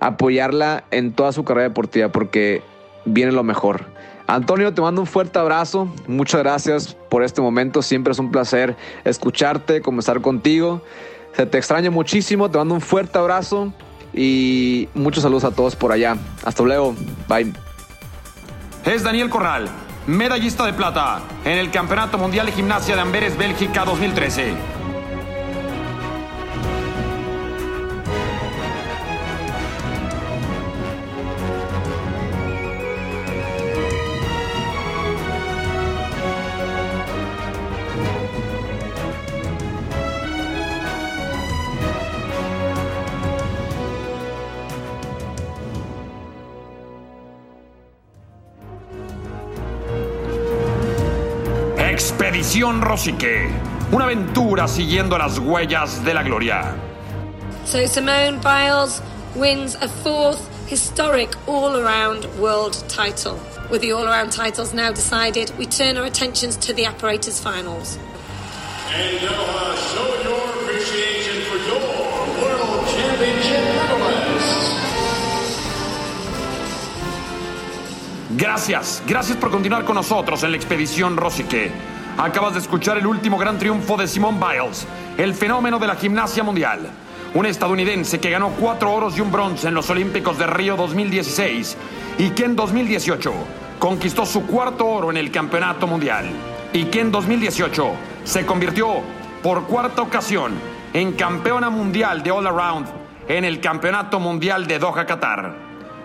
apoyarla 0.00 0.84
en 0.90 1.12
toda 1.12 1.32
su 1.32 1.44
carrera 1.44 1.68
deportiva 1.68 2.10
porque 2.10 2.62
viene 3.04 3.32
lo 3.32 3.42
mejor. 3.42 3.86
Antonio, 4.26 4.74
te 4.74 4.82
mando 4.82 5.00
un 5.00 5.06
fuerte 5.06 5.38
abrazo. 5.38 5.88
Muchas 6.06 6.42
gracias 6.42 6.94
por 7.08 7.22
este 7.24 7.40
momento. 7.40 7.80
Siempre 7.80 8.12
es 8.12 8.18
un 8.18 8.30
placer 8.30 8.76
escucharte, 9.04 9.80
conversar 9.80 10.20
contigo. 10.20 10.82
Se 11.34 11.46
te 11.46 11.56
extraña 11.56 11.90
muchísimo. 11.90 12.50
Te 12.50 12.58
mando 12.58 12.74
un 12.74 12.82
fuerte 12.82 13.18
abrazo 13.18 13.72
y 14.12 14.88
muchos 14.92 15.22
saludos 15.22 15.44
a 15.44 15.50
todos 15.50 15.76
por 15.76 15.92
allá. 15.92 16.18
Hasta 16.44 16.62
luego. 16.62 16.94
Bye. 17.26 17.67
Es 18.88 19.02
Daniel 19.02 19.28
Corral, 19.28 19.68
medallista 20.06 20.64
de 20.64 20.72
plata 20.72 21.20
en 21.44 21.58
el 21.58 21.70
Campeonato 21.70 22.16
Mundial 22.16 22.46
de 22.46 22.52
Gimnasia 22.52 22.94
de 22.94 23.02
Amberes, 23.02 23.36
Bélgica 23.36 23.84
2013. 23.84 24.77
Expedición 52.58 52.82
Rosique, 52.82 53.48
una 53.92 54.06
aventura 54.06 54.66
siguiendo 54.66 55.16
las 55.16 55.38
huellas 55.38 56.04
de 56.04 56.12
la 56.12 56.24
gloria. 56.24 56.74
So 57.64 57.86
Simone 57.86 58.40
Biles 58.42 59.00
wins 59.36 59.76
a 59.76 59.86
fourth 59.86 60.40
historic 60.66 61.36
all-around 61.46 62.26
world 62.40 62.74
title. 62.88 63.38
With 63.70 63.82
the 63.82 63.92
all-around 63.92 64.32
titles 64.32 64.74
now 64.74 64.90
decided, 64.90 65.52
we 65.56 65.66
turn 65.66 65.96
our 65.98 66.06
attentions 66.06 66.56
to 66.66 66.72
the 66.74 66.84
apparatus 66.84 67.38
finals. 67.38 67.96
And 68.92 69.20
Doha, 69.20 69.76
show 69.94 70.28
your 70.28 70.42
appreciation 70.60 71.42
for 71.46 71.58
your 71.58 71.78
World 72.42 72.88
Championship 72.88 73.62
medalists. 73.76 74.74
Gracias, 78.36 79.00
gracias 79.06 79.36
por 79.36 79.52
continuar 79.52 79.84
con 79.84 79.94
nosotros 79.94 80.42
en 80.42 80.50
la 80.50 80.56
expedición 80.56 81.16
Rosique. 81.16 81.97
Acabas 82.18 82.54
de 82.54 82.58
escuchar 82.58 82.98
el 82.98 83.06
último 83.06 83.38
gran 83.38 83.58
triunfo 83.58 83.96
de 83.96 84.08
Simone 84.08 84.40
Biles, 84.40 84.88
el 85.16 85.34
fenómeno 85.34 85.78
de 85.78 85.86
la 85.86 85.94
gimnasia 85.94 86.42
mundial. 86.42 86.90
Un 87.32 87.46
estadounidense 87.46 88.18
que 88.18 88.30
ganó 88.30 88.48
cuatro 88.58 88.92
oros 88.92 89.16
y 89.16 89.20
un 89.20 89.30
bronce 89.30 89.68
en 89.68 89.74
los 89.74 89.88
Olímpicos 89.88 90.36
de 90.36 90.48
Río 90.48 90.74
2016 90.76 91.76
y 92.18 92.30
que 92.30 92.44
en 92.44 92.56
2018 92.56 93.32
conquistó 93.78 94.26
su 94.26 94.44
cuarto 94.48 94.84
oro 94.84 95.12
en 95.12 95.16
el 95.16 95.30
Campeonato 95.30 95.86
Mundial. 95.86 96.26
y 96.72 96.86
que 96.86 97.00
en 97.00 97.12
2018 97.12 97.92
se 98.24 98.44
convirtió 98.44 98.88
por 99.42 99.64
cuarta 99.64 100.02
ocasión 100.02 100.52
en 100.92 101.12
campeona 101.12 101.70
mundial 101.70 102.22
de 102.22 102.30
All 102.30 102.46
Around 102.46 102.88
en 103.28 103.44
el 103.44 103.60
Campeonato 103.60 104.18
Mundial 104.18 104.66
de 104.66 104.78
Doha, 104.78 105.06
Qatar. 105.06 105.54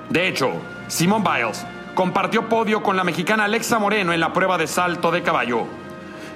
De 0.09 0.27
hecho, 0.27 0.51
Simone 0.87 1.25
Biles 1.27 1.65
compartió 1.95 2.47
podio 2.47 2.83
con 2.83 2.95
la 2.95 3.03
mexicana 3.03 3.45
Alexa 3.45 3.79
Moreno 3.79 4.13
en 4.13 4.19
la 4.19 4.31
prueba 4.31 4.57
de 4.57 4.67
salto 4.67 5.11
de 5.11 5.21
caballo. 5.23 5.82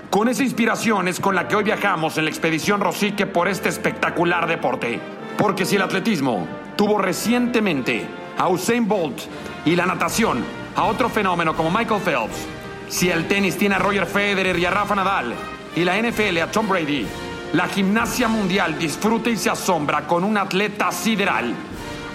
Con 0.10 0.30
esa 0.30 0.44
inspiración 0.44 1.10
es 1.10 1.20
con 1.20 1.36
la 1.36 1.48
que 1.48 1.58
hoy 1.58 1.66
viajamos 1.66 2.18
en 2.18 2.24
la 2.24 2.30
expedición 2.30 2.80
Rosique 2.80 3.28
por 3.28 3.50
este 3.50 3.68
espectacular 3.68 4.48
deporte. 4.48 5.02
Porque 5.38 5.66
si 5.66 5.76
el 5.76 5.82
atletismo 5.82 6.48
tuvo 6.78 6.98
recientemente 6.98 8.08
a 8.38 8.48
Usain 8.48 8.88
Bolt 8.88 9.20
y 9.66 9.76
la 9.76 9.86
natación 9.86 10.46
a 10.78 10.86
otro 10.86 11.10
fenómeno 11.10 11.56
como 11.58 11.70
Michael 11.70 12.02
Phelps, 12.02 12.48
si 12.88 13.10
el 13.10 13.28
tenis 13.28 13.58
tiene 13.58 13.76
a 13.76 13.80
Roger 13.80 14.06
Federer 14.06 14.58
y 14.58 14.66
a 14.66 14.72
Rafa 14.72 14.96
Nadal 14.96 15.34
y 15.76 15.84
la 15.84 16.02
NFL 16.02 16.38
a 16.38 16.52
Tom 16.52 16.70
Brady, 16.70 17.06
la 17.52 17.68
gimnasia 17.68 18.30
mundial 18.30 18.80
disfruta 18.80 19.30
y 19.30 19.36
se 19.36 19.50
asombra 19.50 20.08
con 20.08 20.24
un 20.24 20.38
atleta 20.38 20.90
sideral, 20.90 21.54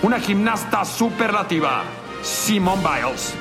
una 0.02 0.18
gimnasta 0.18 0.86
superlativa, 0.86 1.82
Simone 2.22 2.82
Biles. 2.82 3.34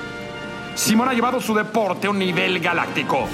Simone 0.76 1.12
ha 1.12 1.14
llevado 1.14 1.40
su 1.40 1.56
deporte 1.56 2.08
a 2.08 2.10
un 2.10 2.20
nivel 2.20 2.60
galáctico 2.60 3.28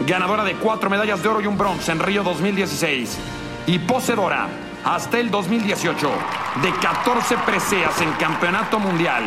ganadora 0.00 0.44
de 0.44 0.54
cuatro 0.54 0.90
medallas 0.90 1.22
de 1.22 1.28
oro 1.28 1.40
y 1.40 1.46
un 1.46 1.56
bronce 1.56 1.92
en 1.92 2.00
Río 2.00 2.22
2016 2.22 3.18
y 3.66 3.78
poseedora 3.78 4.48
hasta 4.84 5.18
el 5.18 5.30
2018 5.30 6.10
de 6.62 6.72
14 6.80 7.36
preseas 7.38 8.00
en 8.00 8.12
campeonato 8.12 8.78
mundial, 8.78 9.24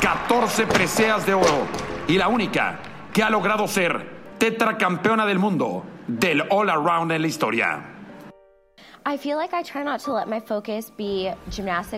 14 0.00 0.66
preseas 0.66 1.24
de 1.24 1.34
oro. 1.34 1.66
Y 2.06 2.18
la 2.18 2.28
única 2.28 2.78
que 3.12 3.22
ha 3.22 3.30
logrado 3.30 3.66
ser 3.66 4.18
tetracampeona 4.38 5.26
del 5.26 5.38
mundo 5.38 5.84
del 6.06 6.44
all 6.50 6.70
around 6.70 7.12
en 7.12 7.22
la 7.22 7.28
historia. 7.28 7.97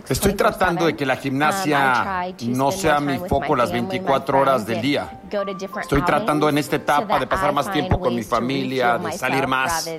Estoy 0.08 0.34
tratando 0.34 0.86
de 0.86 0.94
que 0.94 1.04
la 1.04 1.16
gimnasia 1.16 2.32
um, 2.40 2.52
no 2.56 2.70
sea 2.70 3.00
mi 3.00 3.18
foco 3.18 3.56
las 3.56 3.72
24 3.72 4.38
horas 4.38 4.64
del 4.64 4.80
día. 4.80 5.20
Estoy 5.80 6.02
tratando 6.02 6.48
en 6.48 6.58
esta 6.58 6.76
etapa 6.76 7.18
de 7.18 7.26
pasar 7.26 7.52
más 7.52 7.72
tiempo 7.72 7.98
con 7.98 8.14
mi 8.14 8.22
familia, 8.22 8.96
de 8.96 9.10
salir 9.12 9.48
más, 9.48 9.90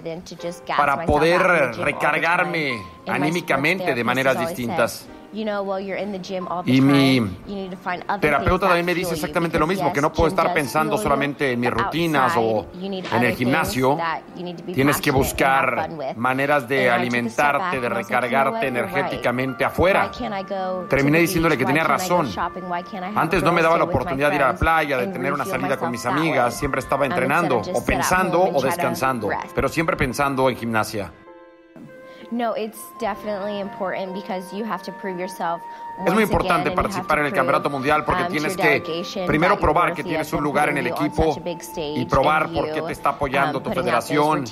para 0.78 1.06
poder 1.06 1.42
recargarme 1.76 2.82
anímicamente 3.06 3.94
de 3.94 4.04
maneras 4.06 4.40
distintas. 4.40 5.06
Y 5.34 6.82
mi 6.82 7.32
terapeuta 8.20 8.68
también 8.68 8.86
me 8.86 8.94
dice 8.94 9.14
exactamente 9.14 9.58
lo 9.58 9.68
mismo, 9.68 9.94
que 9.94 10.02
no 10.02 10.12
puedo 10.12 10.28
estar 10.30 10.54
pensando 10.54 10.98
solamente 10.98 11.52
en 11.52 11.60
mis 11.60 11.72
rutinas 11.72 12.34
o 12.38 12.68
en 12.74 13.24
el 13.24 13.36
gimnasio. 13.36 13.98
Tienes 14.74 15.00
que 15.00 15.12
buscar 15.12 15.90
maneras 16.16 16.68
de 16.68 16.90
alimentarte, 16.90 17.80
de 17.80 17.90
recargarte 17.90 18.68
energéticamente 18.68 19.66
afuera. 19.66 20.12
Terminé 20.90 21.20
diciéndole 21.20 21.58
que 21.58 21.66
tenía 21.66 21.84
razón. 21.84 22.30
Antes 23.16 23.44
no 23.44 23.52
me 23.52 23.62
daba 23.62 23.78
la 23.78 23.86
oportunidad 23.86 24.30
de 24.30 24.36
ir 24.36 24.44
a 24.44 24.54
la 24.54 24.58
playa, 24.58 24.98
de 24.98 25.08
tener 25.08 25.34
una 25.34 25.46
salida 25.46 25.78
con 25.78 25.92
mis 25.92 26.06
amigas. 26.06 26.58
Siempre 26.58 26.80
estaba 26.80 27.06
entrenando, 27.06 27.62
o 27.74 27.86
pensando 27.86 28.42
o 28.44 28.62
descansando, 28.62 29.30
pero 29.56 29.70
siempre 29.70 29.96
pensando 29.96 30.50
en 30.50 30.56
gimnasia. 30.58 31.12
Es 36.06 36.14
muy 36.14 36.24
importante 36.24 36.72
participar 36.72 37.20
en 37.20 37.26
el 37.26 37.34
Campeonato 37.34 37.70
Mundial 37.70 38.06
porque 38.06 38.24
um, 38.24 38.30
tienes 38.30 38.58
que 38.58 39.24
primero 39.28 39.60
probar 39.60 39.94
que 39.94 40.04
tienes 40.04 40.32
un 40.34 40.44
lugar 40.44 40.70
en 40.70 40.78
el 40.78 40.88
equipo 40.88 41.40
y 41.78 42.06
probar 42.06 42.50
por 42.52 42.72
qué 42.72 42.82
te 42.82 42.94
está 42.94 43.10
apoyando 43.10 43.60
um, 43.60 43.64
tu 43.64 43.72
federación 43.72 44.46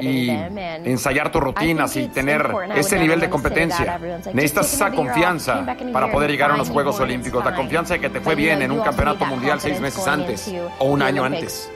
y 0.00 0.30
ensayar 0.30 1.30
tus 1.30 1.42
rutinas 1.42 1.94
y 1.96 2.08
tener 2.08 2.50
ese 2.74 2.98
nivel 2.98 3.20
de 3.20 3.30
competencia. 3.30 3.98
Necesitas 4.32 4.72
esa 4.72 4.90
confianza 4.90 5.64
para 5.92 6.10
poder 6.10 6.30
llegar 6.30 6.50
a 6.50 6.54
unos 6.54 6.70
Juegos 6.70 6.98
Olímpicos, 7.00 7.44
la 7.44 7.54
confianza 7.54 7.94
de 7.94 8.00
que 8.00 8.08
te 8.08 8.20
fue 8.20 8.34
bien 8.34 8.62
en 8.62 8.70
un 8.70 8.80
Campeonato 8.80 9.26
Mundial 9.26 9.60
seis 9.60 9.80
meses 9.80 10.06
antes 10.06 10.52
o 10.78 10.86
un 10.86 11.02
año 11.02 11.24
antes. 11.24 11.70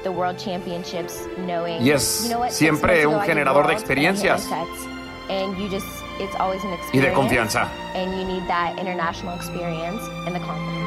Y 1.81 1.91
es 1.91 2.35
siempre 2.49 3.07
un 3.07 3.21
generador 3.21 3.67
de 3.67 3.75
experiencias 3.75 4.49
and 5.29 5.59
you 5.59 5.69
just 5.69 5.87
it's 6.21 6.35
always 6.37 6.63
an 6.65 6.73
experience. 6.73 6.95
Y 6.95 7.01
de 7.01 7.13
confianza. 7.13 7.69
And 7.95 8.13
you 8.19 8.25
need 8.25 8.47
that 8.49 8.79
international 8.79 9.35
experience 9.35 10.03
and 10.27 10.35
the 10.35 10.41
confidence. 10.41 10.84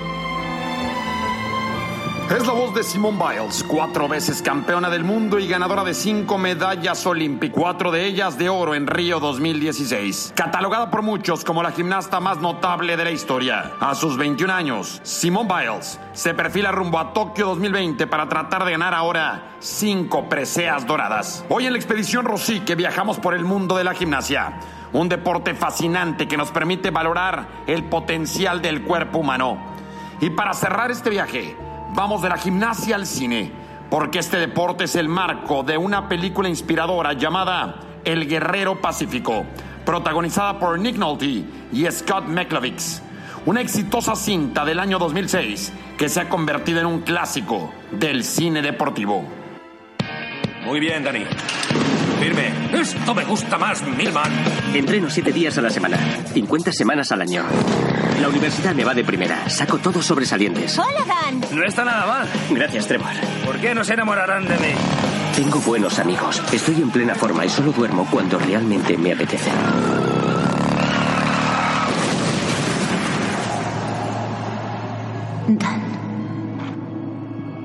Es 2.29 2.45
la 2.45 2.51
voz 2.51 2.75
de 2.75 2.83
Simone 2.83 3.17
Biles, 3.17 3.63
cuatro 3.63 4.09
veces 4.09 4.41
campeona 4.41 4.89
del 4.89 5.05
mundo 5.05 5.39
y 5.39 5.47
ganadora 5.47 5.85
de 5.85 5.93
cinco 5.93 6.37
medallas 6.37 7.05
olímpicas, 7.07 7.57
cuatro 7.57 7.89
de 7.89 8.05
ellas 8.05 8.37
de 8.37 8.49
oro 8.49 8.75
en 8.75 8.85
Río 8.85 9.21
2016. 9.21 10.33
Catalogada 10.35 10.91
por 10.91 11.03
muchos 11.03 11.45
como 11.45 11.63
la 11.63 11.71
gimnasta 11.71 12.19
más 12.19 12.39
notable 12.39 12.97
de 12.97 13.05
la 13.05 13.11
historia. 13.11 13.71
A 13.79 13.95
sus 13.95 14.17
21 14.17 14.53
años, 14.53 14.99
Simone 15.03 15.47
Biles 15.47 16.01
se 16.11 16.33
perfila 16.33 16.69
rumbo 16.73 16.99
a 16.99 17.13
Tokio 17.13 17.47
2020 17.47 18.07
para 18.07 18.27
tratar 18.27 18.65
de 18.65 18.71
ganar 18.71 18.93
ahora 18.93 19.55
cinco 19.59 20.27
preseas 20.27 20.85
doradas. 20.85 21.45
Hoy 21.47 21.65
en 21.65 21.71
la 21.71 21.79
expedición 21.79 22.25
Rosy 22.25 22.59
que 22.59 22.75
viajamos 22.75 23.19
por 23.19 23.35
el 23.35 23.45
mundo 23.45 23.77
de 23.77 23.85
la 23.85 23.93
gimnasia. 23.93 24.59
Un 24.91 25.07
deporte 25.07 25.55
fascinante 25.55 26.27
que 26.27 26.35
nos 26.35 26.51
permite 26.51 26.91
valorar 26.91 27.63
el 27.67 27.85
potencial 27.85 28.61
del 28.61 28.83
cuerpo 28.83 29.19
humano. 29.19 29.57
Y 30.19 30.31
para 30.31 30.53
cerrar 30.53 30.91
este 30.91 31.09
viaje, 31.09 31.55
Vamos 31.97 32.21
de 32.21 32.29
la 32.29 32.37
gimnasia 32.37 32.95
al 32.95 33.07
cine, 33.07 33.51
porque 33.89 34.19
este 34.19 34.37
deporte 34.37 34.83
es 34.83 34.95
el 34.95 35.09
marco 35.09 35.63
de 35.63 35.79
una 35.79 36.07
película 36.07 36.47
inspiradora 36.47 37.13
llamada 37.13 37.79
El 38.05 38.27
Guerrero 38.27 38.79
Pacífico, 38.79 39.45
protagonizada 39.83 40.59
por 40.59 40.77
Nick 40.77 40.95
Nolte 40.95 41.43
y 41.73 41.87
Scott 41.89 42.25
McLovix. 42.27 43.01
Una 43.47 43.61
exitosa 43.61 44.15
cinta 44.15 44.63
del 44.63 44.79
año 44.79 44.99
2006 44.99 45.73
que 45.97 46.07
se 46.07 46.21
ha 46.21 46.29
convertido 46.29 46.81
en 46.81 46.85
un 46.85 47.01
clásico 47.01 47.73
del 47.89 48.23
cine 48.23 48.61
deportivo. 48.61 49.25
Muy 50.67 50.79
bien, 50.79 51.03
Dani. 51.03 51.25
Firme. 52.19 52.51
Esto 52.73 53.13
me 53.13 53.23
gusta 53.25 53.57
más, 53.57 53.81
Milman. 53.83 54.31
Entreno 54.73 55.09
siete 55.09 55.31
días 55.31 55.57
a 55.57 55.61
la 55.61 55.69
semana, 55.69 55.97
50 56.33 56.71
semanas 56.71 57.11
al 57.11 57.21
año. 57.21 57.43
La 58.21 58.27
universidad 58.29 58.73
me 58.73 58.83
va 58.83 58.93
de 58.93 59.03
primera. 59.03 59.49
Saco 59.49 59.77
todos 59.77 60.05
sobresalientes. 60.05 60.77
Hola, 60.77 61.05
Dan. 61.07 61.41
No 61.51 61.63
está 61.63 61.85
nada 61.85 62.05
mal. 62.07 62.27
Gracias, 62.49 62.87
Trevor. 62.87 63.11
¿Por 63.45 63.57
qué 63.57 63.75
no 63.75 63.83
se 63.83 63.93
enamorarán 63.93 64.47
de 64.47 64.55
mí? 64.57 64.73
Tengo 65.35 65.59
buenos 65.59 65.99
amigos. 65.99 66.41
Estoy 66.51 66.75
en 66.81 66.89
plena 66.89 67.13
forma 67.13 67.45
y 67.45 67.49
solo 67.49 67.71
duermo 67.71 68.07
cuando 68.09 68.39
realmente 68.39 68.97
me 68.97 69.13
apetece. 69.13 69.51
Dan. 75.47 75.81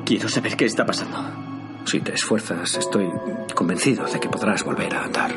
Quiero 0.04 0.28
saber 0.28 0.56
qué 0.56 0.66
está 0.66 0.84
pasando. 0.84 1.41
Si 1.84 2.00
te 2.00 2.14
esfuerzas, 2.14 2.76
estoy 2.76 3.08
convencido 3.54 4.06
de 4.06 4.18
que 4.18 4.28
podrás 4.28 4.64
volver 4.64 4.94
a 4.94 5.04
andar. 5.04 5.32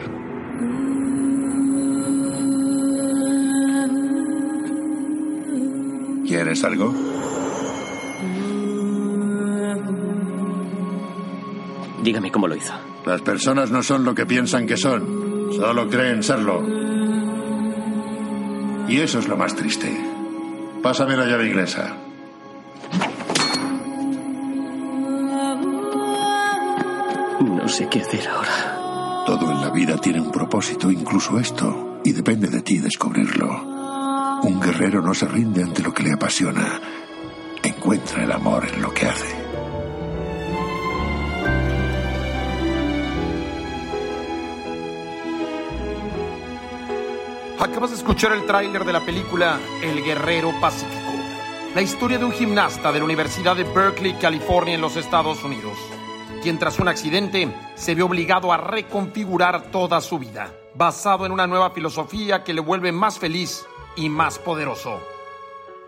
¿Quieres 6.25 6.63
algo? 6.63 6.93
Dígame 12.03 12.31
cómo 12.31 12.47
lo 12.47 12.55
hizo. 12.55 12.73
Las 13.05 13.21
personas 13.21 13.71
no 13.71 13.83
son 13.83 14.05
lo 14.05 14.13
que 14.15 14.25
piensan 14.25 14.67
que 14.67 14.77
son, 14.77 15.51
solo 15.55 15.89
creen 15.89 16.23
serlo. 16.23 16.63
Y 18.87 18.99
eso 18.99 19.19
es 19.19 19.27
lo 19.27 19.37
más 19.37 19.55
triste. 19.55 19.91
Pásame 20.81 21.17
la 21.17 21.25
llave 21.25 21.47
inglesa. 21.47 22.04
Sé 27.75 27.89
qué 27.89 27.99
hacer 27.99 28.25
ahora. 28.29 29.25
Todo 29.25 29.51
en 29.51 29.59
la 29.59 29.69
vida 29.69 29.97
tiene 29.97 30.21
un 30.21 30.31
propósito, 30.31 30.89
incluso 30.89 31.37
esto, 31.37 31.99
y 32.05 32.13
depende 32.13 32.47
de 32.47 32.61
ti 32.61 32.77
descubrirlo. 32.77 33.49
Un 34.43 34.61
guerrero 34.61 35.01
no 35.01 35.13
se 35.13 35.27
rinde 35.27 35.61
ante 35.61 35.83
lo 35.83 35.93
que 35.93 36.03
le 36.03 36.13
apasiona. 36.13 36.79
Encuentra 37.61 38.23
el 38.23 38.31
amor 38.31 38.65
en 38.65 38.81
lo 38.81 38.93
que 38.93 39.07
hace. 39.07 39.35
Acabas 47.59 47.89
de 47.89 47.97
escuchar 47.97 48.31
el 48.31 48.45
tráiler 48.45 48.85
de 48.85 48.93
la 48.93 49.01
película 49.01 49.59
El 49.83 50.01
Guerrero 50.01 50.53
Pacífico, 50.61 51.11
la 51.75 51.81
historia 51.81 52.17
de 52.19 52.23
un 52.23 52.31
gimnasta 52.31 52.93
de 52.93 52.99
la 52.99 53.05
Universidad 53.05 53.57
de 53.57 53.63
Berkeley, 53.65 54.13
California, 54.13 54.75
en 54.75 54.81
los 54.81 54.95
Estados 54.95 55.43
Unidos, 55.43 55.77
quien 56.45 56.59
tras 56.59 56.77
un 56.77 56.87
accidente 56.87 57.51
se 57.73 57.95
vio 57.95 58.05
obligado 58.05 58.53
a 58.53 58.57
reconfigurar 58.57 59.71
toda 59.71 59.99
su 59.99 60.19
vida, 60.19 60.53
basado 60.75 61.25
en 61.25 61.31
una 61.31 61.47
nueva 61.47 61.71
filosofía 61.71 62.43
que 62.43 62.53
le 62.53 62.61
vuelve 62.61 62.91
más 62.91 63.17
feliz 63.17 63.65
y 63.95 64.09
más 64.09 64.37
poderoso. 64.37 64.99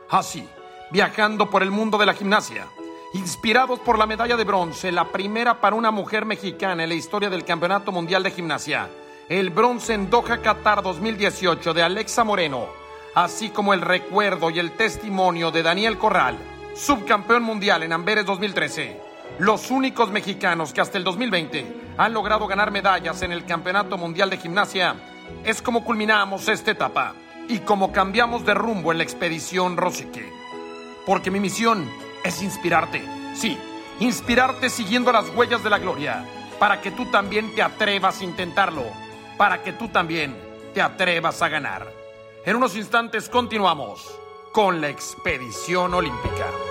Así, 0.09 0.49
viajando 0.89 1.47
por 1.51 1.61
el 1.61 1.69
mundo 1.69 1.99
de 1.99 2.07
la 2.07 2.15
gimnasia 2.15 2.65
Inspirados 3.13 3.77
por 3.81 3.99
la 3.99 4.07
medalla 4.07 4.35
de 4.35 4.45
bronce, 4.45 4.91
la 4.91 5.05
primera 5.11 5.61
para 5.61 5.75
una 5.75 5.91
mujer 5.91 6.25
mexicana 6.25 6.81
en 6.81 6.89
la 6.89 6.95
historia 6.95 7.29
del 7.29 7.45
Campeonato 7.45 7.91
Mundial 7.91 8.23
de 8.23 8.31
Gimnasia, 8.31 8.89
el 9.29 9.51
bronce 9.51 9.93
en 9.93 10.09
Doha 10.09 10.41
Qatar 10.41 10.81
2018 10.81 11.71
de 11.75 11.83
Alexa 11.83 12.23
Moreno, 12.23 12.65
así 13.13 13.49
como 13.49 13.75
el 13.75 13.81
recuerdo 13.81 14.49
y 14.49 14.57
el 14.57 14.71
testimonio 14.71 15.51
de 15.51 15.61
Daniel 15.61 15.99
Corral, 15.99 16.35
subcampeón 16.73 17.43
mundial 17.43 17.83
en 17.83 17.93
Amberes 17.93 18.25
2013. 18.25 19.06
Los 19.39 19.69
únicos 19.69 20.09
mexicanos 20.09 20.73
que 20.73 20.81
hasta 20.81 20.97
el 20.97 21.03
2020 21.03 21.93
han 21.97 22.13
logrado 22.13 22.47
ganar 22.47 22.71
medallas 22.71 23.21
en 23.21 23.31
el 23.31 23.45
Campeonato 23.45 23.97
Mundial 23.97 24.29
de 24.29 24.37
Gimnasia, 24.37 24.95
es 25.43 25.61
como 25.61 25.83
culminamos 25.83 26.47
esta 26.47 26.71
etapa 26.71 27.13
y 27.47 27.59
como 27.59 27.91
cambiamos 27.91 28.45
de 28.45 28.53
rumbo 28.53 28.91
en 28.91 28.97
la 28.97 29.03
expedición 29.03 29.77
Rosique. 29.77 30.31
Porque 31.05 31.31
mi 31.31 31.39
misión 31.39 31.89
es 32.23 32.41
inspirarte, 32.41 33.03
sí, 33.35 33.57
inspirarte 33.99 34.69
siguiendo 34.69 35.11
las 35.11 35.29
huellas 35.29 35.63
de 35.63 35.69
la 35.69 35.79
gloria, 35.79 36.25
para 36.59 36.81
que 36.81 36.91
tú 36.91 37.05
también 37.05 37.53
te 37.55 37.61
atrevas 37.61 38.21
a 38.21 38.23
intentarlo, 38.23 38.83
para 39.37 39.63
que 39.63 39.73
tú 39.73 39.87
también 39.89 40.35
te 40.73 40.81
atrevas 40.81 41.41
a 41.41 41.49
ganar. 41.49 41.87
En 42.45 42.55
unos 42.55 42.75
instantes 42.75 43.29
continuamos 43.29 44.19
con 44.51 44.81
la 44.81 44.89
expedición 44.89 45.93
olímpica. 45.93 46.66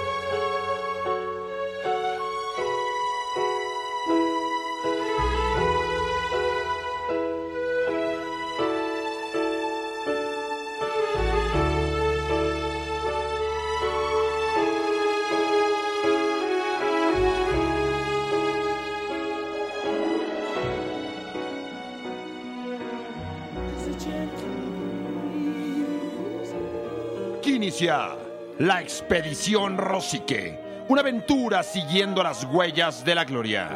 La 27.81 28.81
expedición 28.81 29.77
Rosique, 29.77 30.59
una 30.89 31.03
aventura 31.03 31.63
siguiendo 31.63 32.23
las 32.23 32.45
huellas 32.45 33.05
de 33.05 33.15
la 33.15 33.25
gloria. 33.27 33.69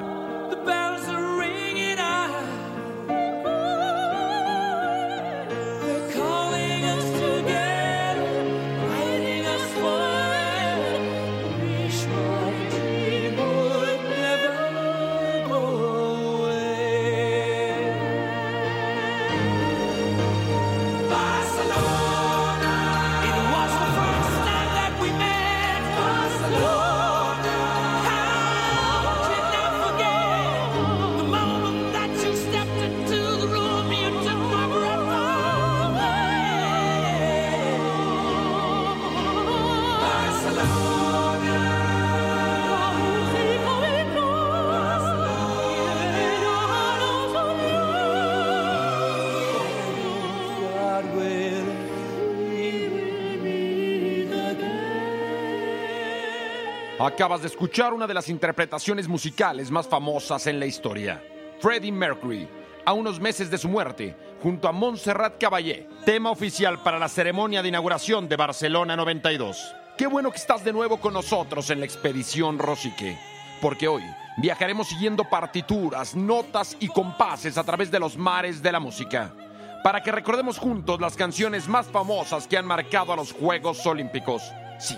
Acabas 57.12 57.40
de 57.42 57.48
escuchar 57.48 57.92
una 57.92 58.06
de 58.06 58.14
las 58.14 58.28
interpretaciones 58.28 59.08
musicales 59.08 59.68
más 59.68 59.88
famosas 59.88 60.46
en 60.46 60.60
la 60.60 60.66
historia. 60.66 61.20
Freddie 61.58 61.90
Mercury, 61.90 62.48
a 62.86 62.92
unos 62.92 63.18
meses 63.18 63.50
de 63.50 63.58
su 63.58 63.68
muerte, 63.68 64.16
junto 64.40 64.68
a 64.68 64.72
Montserrat 64.72 65.36
Caballé, 65.36 65.88
tema 66.06 66.30
oficial 66.30 66.80
para 66.84 67.00
la 67.00 67.08
ceremonia 67.08 67.62
de 67.62 67.68
inauguración 67.68 68.28
de 68.28 68.36
Barcelona 68.36 68.94
92. 68.94 69.74
Qué 69.98 70.06
bueno 70.06 70.30
que 70.30 70.38
estás 70.38 70.62
de 70.62 70.72
nuevo 70.72 71.00
con 71.00 71.12
nosotros 71.12 71.68
en 71.70 71.80
la 71.80 71.84
expedición 71.84 72.60
Rosique, 72.60 73.18
porque 73.60 73.88
hoy 73.88 74.04
viajaremos 74.38 74.88
siguiendo 74.88 75.28
partituras, 75.28 76.14
notas 76.14 76.76
y 76.78 76.86
compases 76.86 77.58
a 77.58 77.64
través 77.64 77.90
de 77.90 77.98
los 77.98 78.16
mares 78.16 78.62
de 78.62 78.70
la 78.70 78.78
música, 78.78 79.34
para 79.82 80.00
que 80.00 80.12
recordemos 80.12 80.58
juntos 80.58 81.00
las 81.00 81.16
canciones 81.16 81.66
más 81.66 81.88
famosas 81.88 82.46
que 82.46 82.56
han 82.56 82.66
marcado 82.66 83.12
a 83.12 83.16
los 83.16 83.32
Juegos 83.32 83.84
Olímpicos. 83.84 84.44
Sí 84.78 84.96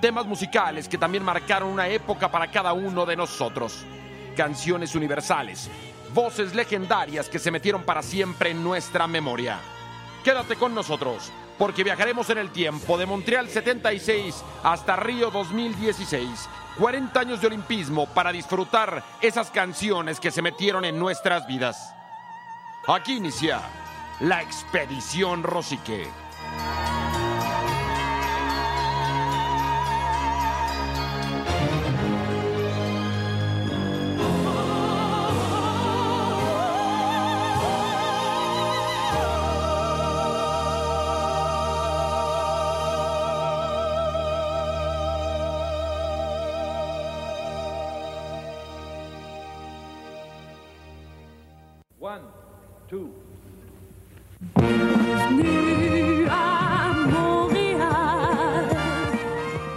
temas 0.00 0.26
musicales 0.26 0.88
que 0.88 0.98
también 0.98 1.24
marcaron 1.24 1.70
una 1.70 1.88
época 1.88 2.30
para 2.30 2.50
cada 2.50 2.72
uno 2.72 3.06
de 3.06 3.16
nosotros, 3.16 3.84
canciones 4.36 4.94
universales, 4.94 5.70
voces 6.14 6.54
legendarias 6.54 7.28
que 7.28 7.38
se 7.38 7.50
metieron 7.50 7.82
para 7.82 8.02
siempre 8.02 8.50
en 8.50 8.62
nuestra 8.62 9.06
memoria. 9.06 9.58
Quédate 10.24 10.56
con 10.56 10.74
nosotros, 10.74 11.30
porque 11.58 11.84
viajaremos 11.84 12.28
en 12.30 12.38
el 12.38 12.50
tiempo 12.50 12.98
de 12.98 13.06
Montreal 13.06 13.48
76 13.48 14.44
hasta 14.62 14.96
Río 14.96 15.30
2016, 15.30 16.48
40 16.78 17.20
años 17.20 17.40
de 17.40 17.46
olimpismo 17.46 18.06
para 18.06 18.32
disfrutar 18.32 19.02
esas 19.20 19.50
canciones 19.50 20.20
que 20.20 20.30
se 20.30 20.42
metieron 20.42 20.84
en 20.84 20.98
nuestras 20.98 21.46
vidas. 21.46 21.94
Aquí 22.88 23.16
inicia 23.16 23.60
la 24.20 24.42
expedición 24.42 25.42
Rosique. 25.42 26.06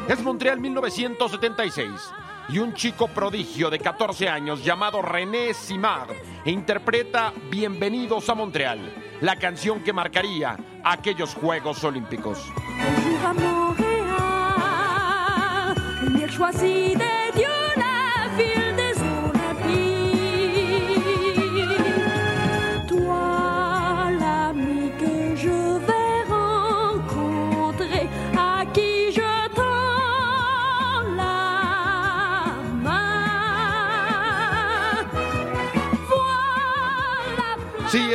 Es 0.08 0.24
Montreal 0.24 0.60
1976 0.60 1.90
y 2.50 2.60
un 2.60 2.74
chico 2.74 3.08
prodigio 3.08 3.70
de 3.70 3.80
14 3.80 4.30
años 4.30 4.64
llamado 4.64 5.02
René 5.02 5.54
Simard 5.54 6.12
interpreta 6.46 7.34
Bienvenidos 7.50 8.30
a 8.30 8.36
Montreal, 8.36 8.94
la 9.22 9.38
canción 9.38 9.84
que 9.84 9.94
marcaría 9.94 10.58
aquellos 10.84 11.34
Juegos 11.34 11.84
Olímpicos. 11.84 12.46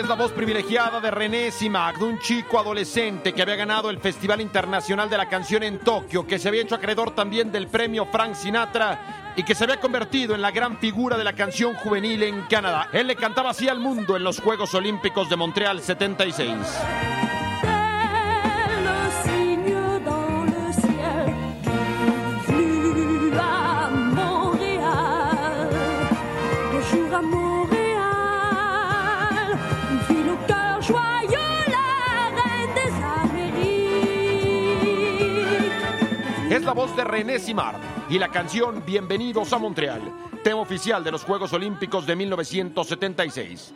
Es 0.05 0.09
la 0.11 0.17
voz 0.17 0.33
privilegiada 0.33 1.01
de 1.01 1.11
René 1.11 1.51
Simag, 1.51 2.03
un 2.03 2.19
chico 2.19 2.59
adolescente 2.59 3.33
que 3.33 3.41
había 3.41 3.57
ganado 3.57 3.89
el 3.89 3.99
Festival 3.99 4.43
Internacional 4.43 5.09
de 5.09 5.17
la 5.17 5.31
Canción 5.31 5.63
en 5.63 5.79
Tokio, 5.79 6.27
que 6.27 6.39
se 6.39 6.49
había 6.49 6.61
hecho 6.61 6.75
acreedor 6.75 7.15
también 7.15 7.51
del 7.51 7.69
premio 7.69 8.05
Frank 8.05 8.35
Sinatra 8.35 9.33
y 9.35 9.43
que 9.43 9.55
se 9.55 9.65
había 9.65 9.81
convertido 9.81 10.35
en 10.35 10.43
la 10.43 10.51
gran 10.51 10.77
figura 10.77 11.17
de 11.17 11.25
la 11.25 11.33
canción 11.33 11.75
juvenil 11.75 12.23
en 12.23 12.43
Canadá. 12.43 12.89
Él 12.93 13.07
le 13.07 13.17
cantaba 13.17 13.51
así 13.51 13.67
al 13.67 13.81
mundo 13.81 14.15
en 14.17 14.25
los 14.25 14.41
Juegos 14.41 14.75
Olímpicos 14.75 15.31
de 15.31 15.37
Montreal 15.37 15.81
76. 15.81 16.55
Es 36.55 36.63
la 36.63 36.73
voz 36.73 36.95
de 36.95 37.03
René 37.03 37.41
Simard 37.41 37.81
y 38.09 38.17
la 38.17 38.29
canción 38.29 38.85
Bienvenidos 38.87 39.53
a 39.53 39.59
Montreal, 39.59 40.01
tema 40.45 40.61
oficial 40.61 41.03
de 41.03 41.11
los 41.11 41.25
Juegos 41.25 41.53
Olímpicos 41.53 42.07
de 42.07 42.15
1976. 42.15 43.75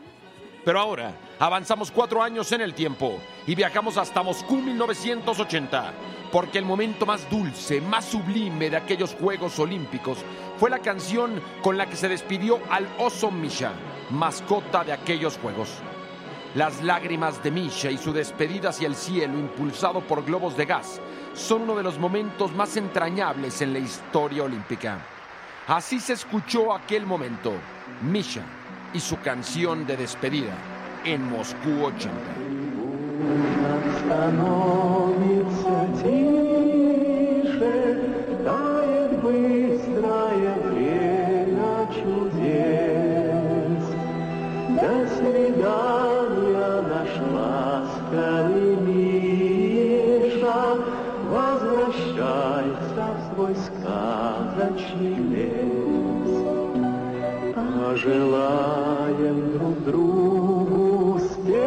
Pero 0.65 0.79
ahora 0.79 1.13
avanzamos 1.41 1.91
cuatro 1.91 2.23
años 2.23 2.53
en 2.53 2.61
el 2.61 2.75
tiempo 2.75 3.19
y 3.49 3.57
viajamos 3.57 3.97
hasta 3.97 4.23
Moscú 4.23 4.59
1980, 4.59 5.93
porque 6.31 6.59
el 6.59 6.65
momento 6.65 7.05
más 7.05 7.29
dulce, 7.29 7.81
más 7.81 8.05
sublime 8.05 8.71
de 8.71 8.77
aquellos 8.77 9.17
Juegos 9.21 9.59
Olímpicos 9.59 10.19
fue 10.57 10.71
la 10.71 10.79
canción 10.79 11.43
con 11.63 11.77
la 11.77 11.87
que 11.87 11.97
se 11.97 12.09
despidió 12.09 12.61
al 12.71 12.87
oso 13.01 13.33
Misha, 13.33 13.73
mascota 14.11 14.85
de 14.85 14.93
aquellos 14.93 15.37
Juegos. 15.39 15.71
Las 16.55 16.81
lágrimas 16.85 17.43
de 17.43 17.51
Misha 17.51 17.91
y 17.91 17.99
su 17.99 18.13
despedida 18.13 18.69
hacia 18.69 18.87
el 18.87 18.95
cielo 18.95 19.37
impulsado 19.37 20.01
por 20.01 20.25
globos 20.25 20.57
de 20.57 20.67
gas 20.67 21.01
son 21.39 21.63
uno 21.63 21.77
de 21.77 21.83
los 21.85 21.99
momentos 21.99 22.53
más 22.53 22.77
entrañables 22.77 23.63
en 23.63 23.73
la 23.73 23.79
historia 23.79 24.43
olímpica. 24.43 24.99
Así 25.69 26.01
se 26.01 26.15
escuchó 26.15 26.75
aquel 26.75 27.07
momento, 27.07 27.53
Misha 28.03 28.43
y 28.93 29.01
su 29.01 29.19
canción 29.21 29.87
de 29.87 29.97
despedida 29.97 30.55
en 31.05 31.31
Moscú 31.31 31.85
80. 31.85 32.13
Желаем 58.03 59.39
друг 59.59 59.77
другу 59.85 61.15
успеха, 61.15 61.59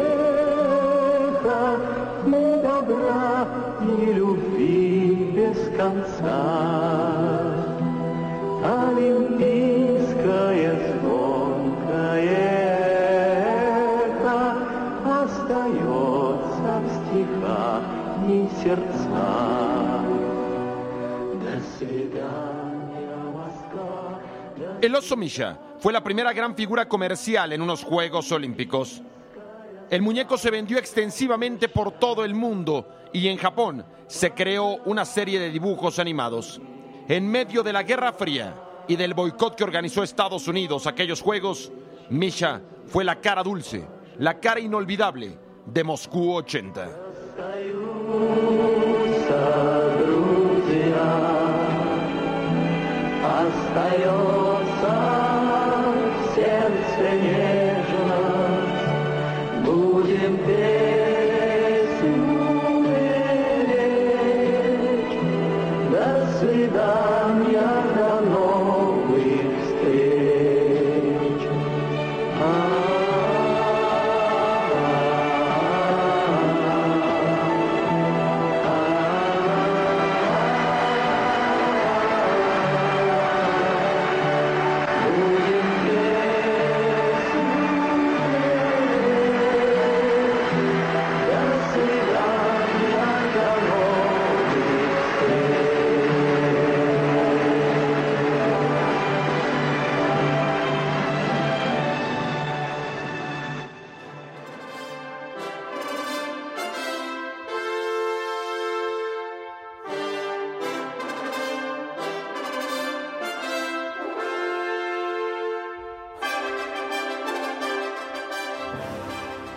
добра 2.24 3.46
и 3.82 3.84
любви 4.14 5.30
без 5.36 5.58
конца. 5.76 6.40
Олимпийское 8.64 10.70
звонкое 11.00 12.22
эхо 14.08 14.40
остается 15.22 16.72
в 16.80 16.82
стихах 16.96 17.82
и 18.26 18.28
сердцах. 18.62 20.02
До 21.44 21.54
свидания, 21.76 23.16
Москва. 23.34 24.00
El 24.80 24.92
oso 24.94 25.14
Misha 25.16 25.48
Fue 25.82 25.92
la 25.92 26.04
primera 26.04 26.32
gran 26.32 26.54
figura 26.54 26.88
comercial 26.88 27.52
en 27.52 27.60
unos 27.60 27.82
Juegos 27.82 28.30
Olímpicos. 28.30 29.02
El 29.90 30.00
muñeco 30.00 30.38
se 30.38 30.48
vendió 30.48 30.78
extensivamente 30.78 31.68
por 31.68 31.98
todo 31.98 32.24
el 32.24 32.36
mundo 32.36 32.86
y 33.12 33.26
en 33.26 33.36
Japón 33.36 33.84
se 34.06 34.30
creó 34.30 34.76
una 34.84 35.04
serie 35.04 35.40
de 35.40 35.50
dibujos 35.50 35.98
animados. 35.98 36.60
En 37.08 37.28
medio 37.28 37.64
de 37.64 37.72
la 37.72 37.82
Guerra 37.82 38.12
Fría 38.12 38.54
y 38.86 38.94
del 38.94 39.12
boicot 39.12 39.56
que 39.56 39.64
organizó 39.64 40.04
Estados 40.04 40.46
Unidos 40.46 40.86
aquellos 40.86 41.20
Juegos, 41.20 41.72
Misha 42.10 42.62
fue 42.86 43.02
la 43.02 43.20
cara 43.20 43.42
dulce, 43.42 43.84
la 44.18 44.38
cara 44.38 44.60
inolvidable 44.60 45.36
de 45.66 45.82
Moscú 45.82 46.32
80. 46.34 46.90
Hasta. 53.24 54.41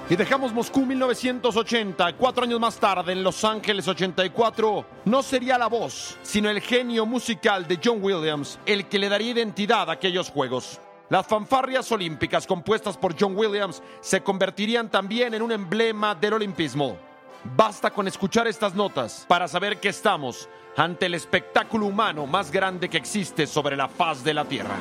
Y 0.07 0.15
dejamos 0.15 0.53
Moscú 0.53 0.85
1980, 0.85 2.13
cuatro 2.13 2.43
años 2.43 2.59
más 2.59 2.77
tarde 2.77 3.11
en 3.11 3.23
Los 3.23 3.43
Ángeles 3.43 3.87
84, 3.87 4.85
no 5.05 5.23
sería 5.23 5.57
la 5.57 5.65
voz, 5.65 6.15
sino 6.21 6.47
el 6.47 6.61
genio 6.61 7.07
musical 7.07 7.67
de 7.67 7.79
John 7.83 7.97
Williams 8.03 8.59
el 8.67 8.85
que 8.85 8.99
le 8.99 9.09
daría 9.09 9.31
identidad 9.31 9.89
a 9.89 9.93
aquellos 9.93 10.29
juegos. 10.29 10.79
Las 11.09 11.25
fanfarrias 11.25 11.91
olímpicas 11.91 12.45
compuestas 12.45 12.97
por 12.97 13.19
John 13.19 13.35
Williams 13.35 13.81
se 13.99 14.21
convertirían 14.21 14.91
también 14.91 15.33
en 15.33 15.41
un 15.41 15.51
emblema 15.51 16.13
del 16.13 16.33
olimpismo. 16.33 16.97
Basta 17.55 17.89
con 17.89 18.07
escuchar 18.07 18.47
estas 18.47 18.75
notas 18.75 19.25
para 19.27 19.47
saber 19.47 19.79
que 19.79 19.89
estamos 19.89 20.47
ante 20.77 21.07
el 21.07 21.15
espectáculo 21.15 21.87
humano 21.87 22.27
más 22.27 22.51
grande 22.51 22.89
que 22.89 22.97
existe 22.97 23.47
sobre 23.47 23.75
la 23.75 23.87
faz 23.87 24.23
de 24.23 24.35
la 24.35 24.45
Tierra. 24.45 24.75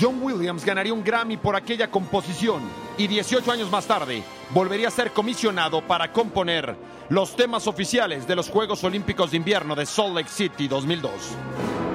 John 0.00 0.22
Williams 0.22 0.64
ganaría 0.64 0.92
un 0.92 1.02
Grammy 1.02 1.36
por 1.36 1.56
aquella 1.56 1.90
composición 1.90 2.60
y 2.98 3.06
18 3.06 3.50
años 3.50 3.70
más 3.70 3.86
tarde 3.86 4.22
volvería 4.50 4.88
a 4.88 4.90
ser 4.90 5.12
comisionado 5.12 5.80
para 5.80 6.12
componer 6.12 6.76
los 7.08 7.34
temas 7.34 7.66
oficiales 7.66 8.26
de 8.26 8.36
los 8.36 8.50
Juegos 8.50 8.84
Olímpicos 8.84 9.30
de 9.30 9.38
Invierno 9.38 9.74
de 9.74 9.86
Salt 9.86 10.14
Lake 10.14 10.28
City 10.28 10.68
2002. 10.68 11.85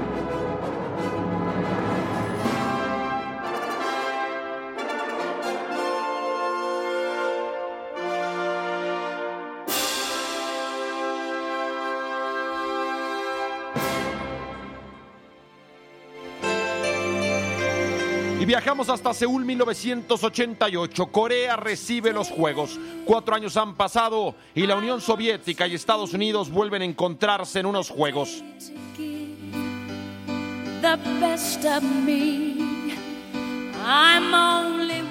Viajamos 18.52 18.89
hasta 18.89 19.14
Seúl 19.14 19.45
1988. 19.45 21.06
Corea 21.06 21.56
recibe 21.56 22.12
los 22.12 22.28
Juegos. 22.28 22.78
Cuatro 23.06 23.34
años 23.34 23.56
han 23.56 23.76
pasado 23.76 24.36
y 24.54 24.68
la 24.68 24.76
Unión 24.76 24.99
Soviética 24.99 25.68
y 25.68 25.76
Estados 25.76 26.14
Unidos 26.14 26.49
vuelven 26.52 26.82
a 26.82 26.86
encontrarse 26.86 27.62
en 27.62 27.66
unos 27.66 27.89
Juegos. 27.89 28.43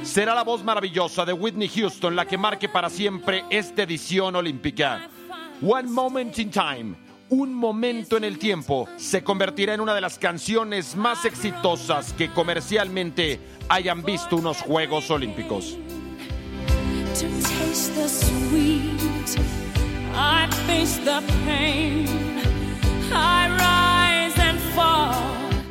Será 0.03 0.35
la 0.35 0.45
voz 0.45 0.63
maravillosa 0.63 1.25
de 1.25 1.33
Whitney 1.33 1.69
Houston 1.69 2.15
la 2.15 2.27
que 2.27 2.37
marque 2.37 2.69
para 2.69 2.91
siempre 2.91 3.45
esta 3.49 3.85
edición 3.85 4.37
olímpica. 4.37 5.09
One 5.63 5.89
Moment 5.89 6.39
in 6.39 6.51
Time, 6.51 6.95
un 7.31 7.55
momento 7.55 8.17
en 8.17 8.25
el 8.25 8.39
tiempo, 8.39 8.89
se 8.97 9.23
convertirá 9.23 9.73
en 9.73 9.81
una 9.81 9.95
de 9.95 10.01
las 10.01 10.19
canciones 10.19 10.97
más 10.97 11.25
exitosas 11.25 12.13
que 12.13 12.31
comercialmente 12.31 13.41
hayan 13.69 14.03
visto 14.03 14.37
unos 14.37 14.61
Juegos 14.61 15.11
Olímpicos. 15.11 15.79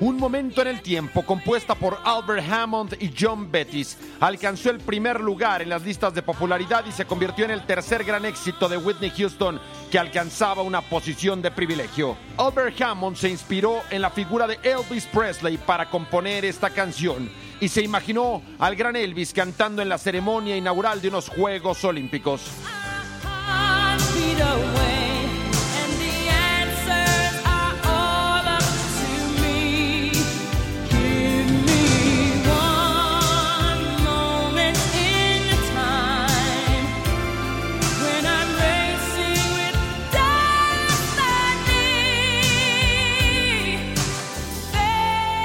Un 0.01 0.15
momento 0.15 0.61
en 0.61 0.69
el 0.69 0.81
tiempo, 0.81 1.25
compuesta 1.25 1.75
por 1.75 1.97
Albert 2.05 2.49
Hammond 2.49 2.95
y 3.01 3.13
John 3.19 3.51
Bettis, 3.51 3.97
alcanzó 4.21 4.69
el 4.69 4.79
primer 4.79 5.19
lugar 5.19 5.61
en 5.61 5.67
las 5.67 5.83
listas 5.83 6.13
de 6.13 6.21
popularidad 6.21 6.85
y 6.85 6.93
se 6.93 7.03
convirtió 7.03 7.43
en 7.43 7.51
el 7.51 7.65
tercer 7.65 8.05
gran 8.05 8.23
éxito 8.23 8.69
de 8.69 8.77
Whitney 8.77 9.11
Houston, 9.17 9.59
que 9.91 9.99
alcanzaba 9.99 10.61
una 10.61 10.79
posición 10.79 11.41
de 11.41 11.51
privilegio. 11.51 12.15
Albert 12.37 12.81
Hammond 12.81 13.17
se 13.17 13.27
inspiró 13.27 13.81
en 13.89 14.01
la 14.01 14.09
figura 14.09 14.47
de 14.47 14.57
Elvis 14.63 15.05
Presley 15.05 15.57
para 15.57 15.89
componer 15.89 16.45
esta 16.45 16.69
canción 16.69 17.29
y 17.59 17.67
se 17.67 17.81
imaginó 17.81 18.41
al 18.57 18.77
gran 18.77 18.95
Elvis 18.95 19.33
cantando 19.33 19.81
en 19.81 19.89
la 19.89 19.97
ceremonia 19.97 20.55
inaugural 20.55 21.01
de 21.01 21.09
unos 21.09 21.27
Juegos 21.27 21.83
Olímpicos. 21.83 22.41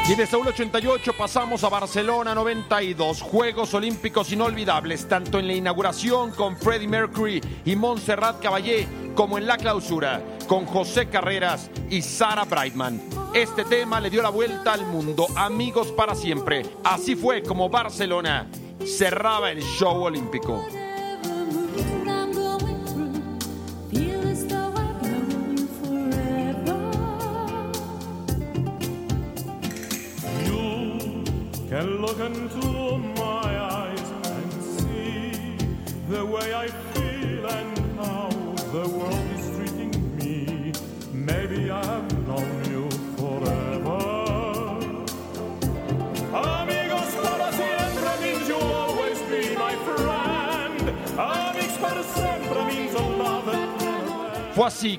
Y 0.07 0.15
de 0.17 0.27
Saúl 0.27 0.47
88 0.49 1.15
pasamos 1.17 1.65
a 1.65 1.71
Barcelona 1.71 2.35
92, 2.35 3.23
Juegos 3.23 3.73
Olímpicos 3.73 4.31
inolvidables, 4.33 5.09
tanto 5.09 5.39
en 5.39 5.47
la 5.47 5.55
inauguración 5.55 6.31
con 6.33 6.59
Freddie 6.59 6.89
Mercury 6.89 7.41
y 7.65 7.75
Montserrat 7.75 8.39
Caballé, 8.39 8.87
como 9.15 9.39
en 9.39 9.47
la 9.47 9.57
clausura 9.57 10.23
con 10.47 10.67
José 10.67 11.09
Carreras 11.09 11.71
y 11.89 12.03
Sara 12.03 12.45
Brightman. 12.45 13.01
Este 13.33 13.65
tema 13.65 13.99
le 13.99 14.11
dio 14.11 14.21
la 14.21 14.29
vuelta 14.29 14.75
al 14.75 14.85
mundo, 14.85 15.27
amigos 15.37 15.91
para 15.93 16.15
siempre. 16.15 16.67
Así 16.85 17.17
fue 17.17 17.43
como 17.43 17.71
Barcelona 17.71 18.47
cerraba 18.85 19.51
el 19.51 19.63
show 19.63 20.03
olímpico. 20.03 20.84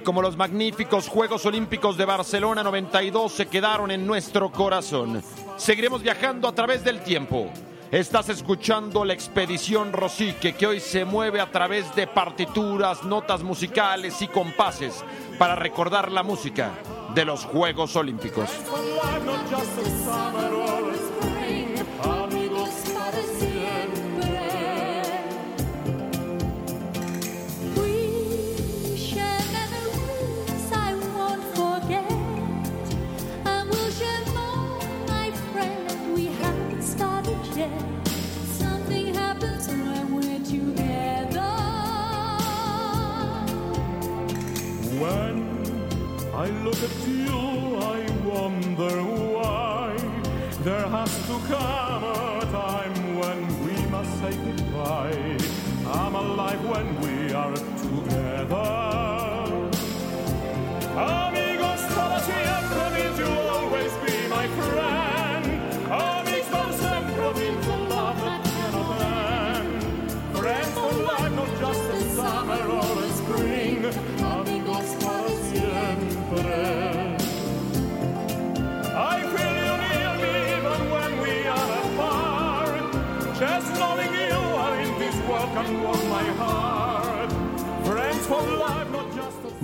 Como 0.03 0.21
los 0.21 0.35
magníficos 0.35 1.07
Juegos 1.07 1.45
Olímpicos 1.45 1.95
de 1.95 2.05
Barcelona 2.05 2.63
92 2.63 3.31
se 3.31 3.45
quedaron 3.45 3.91
en 3.91 4.07
nuestro 4.07 4.51
corazón. 4.51 5.21
Seguiremos 5.57 6.01
viajando 6.01 6.47
a 6.47 6.55
través 6.55 6.83
del 6.83 7.01
tiempo. 7.01 7.51
Estás 7.91 8.29
escuchando 8.29 9.05
la 9.05 9.13
expedición 9.13 9.93
Rosique 9.93 10.55
que 10.55 10.65
hoy 10.65 10.79
se 10.79 11.05
mueve 11.05 11.39
a 11.39 11.51
través 11.51 11.95
de 11.95 12.07
partituras, 12.07 13.03
notas 13.03 13.43
musicales 13.43 14.23
y 14.23 14.27
compases 14.27 15.03
para 15.37 15.53
recordar 15.53 16.11
la 16.11 16.23
música 16.23 16.71
de 17.13 17.23
los 17.23 17.45
Juegos 17.45 17.95
Olímpicos. 17.95 18.49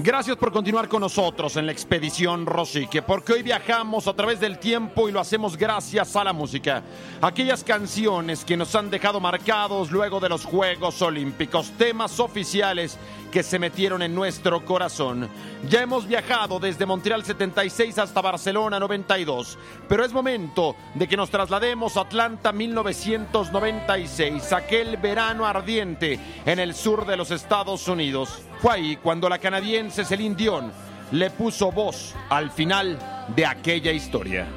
Gracias 0.03 0.35
por 0.35 0.51
continuar 0.51 0.89
con 0.89 1.01
nosotros 1.01 1.57
en 1.57 1.67
la 1.67 1.71
expedición 1.71 2.47
Rosique, 2.47 3.03
porque 3.03 3.33
hoy 3.33 3.43
viajamos 3.43 4.07
a 4.07 4.15
través 4.15 4.39
del 4.39 4.57
tiempo 4.57 5.07
y 5.07 5.11
lo 5.11 5.19
hacemos 5.19 5.55
gracias 5.55 6.15
a 6.15 6.23
la 6.23 6.33
música. 6.33 6.81
Aquellas 7.21 7.63
canciones 7.63 8.43
que 8.43 8.57
nos 8.57 8.73
han 8.73 8.89
dejado 8.89 9.19
marcados 9.19 9.91
luego 9.91 10.19
de 10.19 10.29
los 10.29 10.43
Juegos 10.43 10.99
Olímpicos, 11.03 11.71
temas 11.77 12.19
oficiales 12.19 12.97
que 13.31 13.43
se 13.43 13.57
metieron 13.57 14.01
en 14.01 14.13
nuestro 14.13 14.63
corazón. 14.65 15.29
Ya 15.69 15.81
hemos 15.81 16.07
viajado 16.07 16.59
desde 16.59 16.85
Montreal 16.85 17.23
76 17.23 17.97
hasta 17.97 18.21
Barcelona 18.21 18.79
92, 18.79 19.57
pero 19.87 20.05
es 20.05 20.11
momento 20.11 20.75
de 20.93 21.07
que 21.07 21.17
nos 21.17 21.29
traslademos 21.29 21.97
a 21.97 22.01
Atlanta 22.01 22.51
1996, 22.51 24.53
aquel 24.53 24.97
verano 24.97 25.45
ardiente 25.45 26.19
en 26.45 26.59
el 26.59 26.75
sur 26.75 27.05
de 27.05 27.17
los 27.17 27.31
Estados 27.31 27.87
Unidos. 27.87 28.41
Fue 28.61 28.73
ahí 28.73 28.97
cuando 28.97 29.29
la 29.29 29.39
canadiense 29.39 30.05
Celine 30.05 30.35
Dion 30.35 30.71
le 31.11 31.29
puso 31.31 31.71
voz 31.71 32.13
al 32.29 32.51
final 32.51 32.99
de 33.35 33.45
aquella 33.45 33.91
historia. 33.91 34.47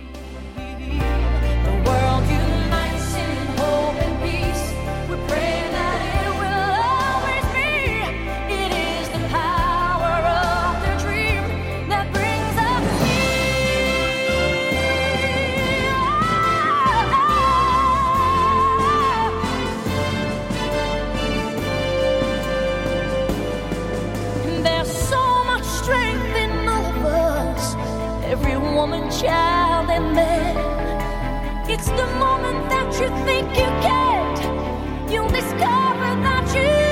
It's 31.75 31.91
the 31.91 32.07
moment 32.21 32.71
that 32.71 32.87
you 33.01 33.09
think 33.27 33.49
you 35.13 35.27
discover 35.27 36.11
that 36.23 36.55
you. 36.55 36.85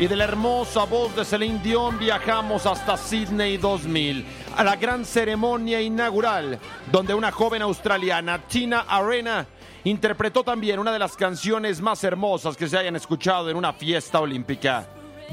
Y 0.00 0.06
de 0.06 0.14
la 0.14 0.24
hermosa 0.24 0.84
voz 0.84 1.16
de 1.16 1.24
Celine 1.24 1.58
Dion 1.60 1.98
viajamos 1.98 2.66
hasta 2.66 2.96
Sydney 2.96 3.56
2000, 3.56 4.24
a 4.56 4.62
la 4.62 4.76
gran 4.76 5.04
ceremonia 5.04 5.80
inaugural, 5.80 6.60
donde 6.92 7.14
una 7.14 7.32
joven 7.32 7.62
australiana, 7.62 8.38
Tina 8.46 8.84
Arena, 8.88 9.44
interpretó 9.88 10.44
también 10.44 10.78
una 10.78 10.92
de 10.92 10.98
las 10.98 11.16
canciones 11.16 11.80
más 11.80 12.04
hermosas 12.04 12.56
que 12.56 12.68
se 12.68 12.76
hayan 12.76 12.96
escuchado 12.96 13.50
en 13.50 13.56
una 13.56 13.72
fiesta 13.72 14.20
olímpica, 14.20 14.86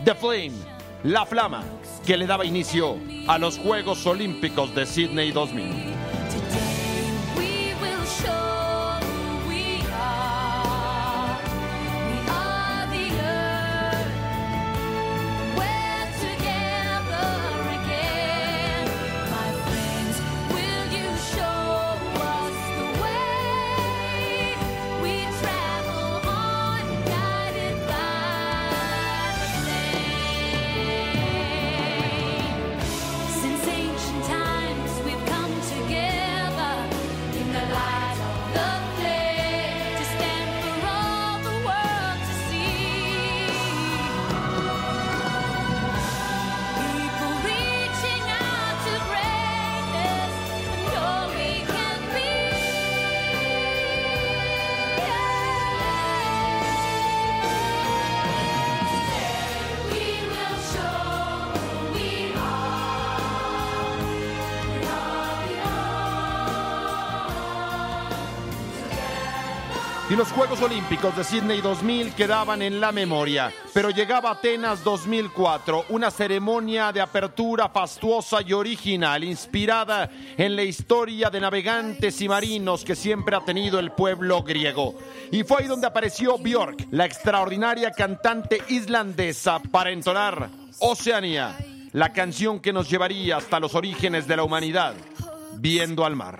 The 0.04 0.16
Flame, 0.16 0.54
la 1.04 1.26
flama, 1.26 1.64
que 2.06 2.18
le 2.18 2.26
daba 2.26 2.46
inicio 2.46 2.98
a 3.28 3.38
los 3.38 3.58
Juegos 3.58 4.06
Olímpicos 4.06 4.74
de 4.74 4.86
Sydney 4.86 5.32
2000. 5.32 6.65
Y 70.08 70.16
los 70.16 70.32
Juegos 70.32 70.62
Olímpicos 70.62 71.18
de 71.18 71.24
Sydney 71.24 71.62
2000 71.62 72.14
quedaban 72.14 72.62
en 72.62 72.80
la 72.80 72.92
memoria, 72.92 73.52
pero 73.74 73.90
llegaba 73.90 74.30
Atenas 74.30 74.84
2004, 74.84 75.86
una 75.90 76.12
ceremonia 76.12 76.92
de 76.92 77.02
apertura 77.02 77.70
fastuosa 77.70 78.38
y 78.46 78.54
original, 78.54 79.24
inspirada 79.24 80.08
en 80.38 80.56
la 80.56 80.62
historia 80.62 81.32
de 81.32 81.40
navegantes 81.40 82.22
y 82.22 82.30
marinos 82.30 82.86
que 82.86 82.96
siempre 82.96 83.36
ha 83.36 83.44
tenido 83.44 83.80
el 83.80 83.94
pueblo 83.94 84.44
griego. 84.44 84.94
Y 85.32 85.44
fue 85.44 85.62
ahí 85.62 85.68
donde 85.68 85.88
apareció 85.88 86.38
Björk, 86.38 86.86
la 86.92 87.06
extraordinaria 87.06 87.90
cantante 87.90 88.62
islandesa, 88.68 89.60
para 89.72 89.90
entonar 89.90 90.50
Oceanía, 90.78 91.58
la 91.94 92.14
canción 92.14 92.60
que 92.60 92.74
nos 92.74 92.88
llevaría 92.88 93.38
hasta 93.38 93.60
los 93.60 93.74
orígenes 93.74 94.28
de 94.28 94.38
la 94.38 94.44
humanidad, 94.44 94.94
viendo 95.58 96.06
al 96.06 96.16
mar. 96.16 96.38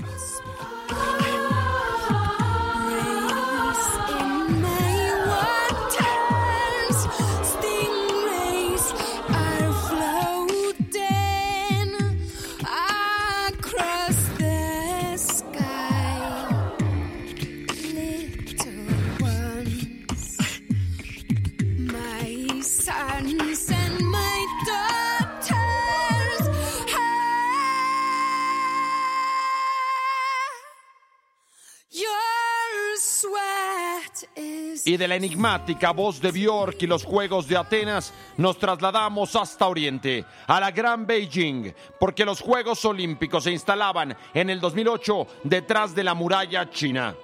Y 34.88 34.98
de 34.98 35.08
la 35.08 35.16
enigmática 35.16 35.92
voz 35.92 36.22
de 36.22 36.32
Björk 36.32 36.84
y 36.84 36.86
los 36.86 37.04
Juegos 37.04 37.48
de 37.48 37.58
Atenas 37.58 38.14
nos 38.38 38.60
trasladamos 38.60 39.36
hasta 39.36 39.68
Oriente, 39.68 40.24
a 40.46 40.60
la 40.60 40.70
Gran 40.70 41.08
Beijing, 41.08 41.74
porque 42.00 42.24
los 42.24 42.40
Juegos 42.40 42.86
Olímpicos 42.86 43.46
se 43.46 43.52
instalaban 43.52 44.16
en 44.32 44.52
el 44.52 44.60
2008 44.60 45.28
detrás 45.44 45.96
de 45.96 46.04
la 46.04 46.14
muralla 46.14 46.70
china. 46.70 47.16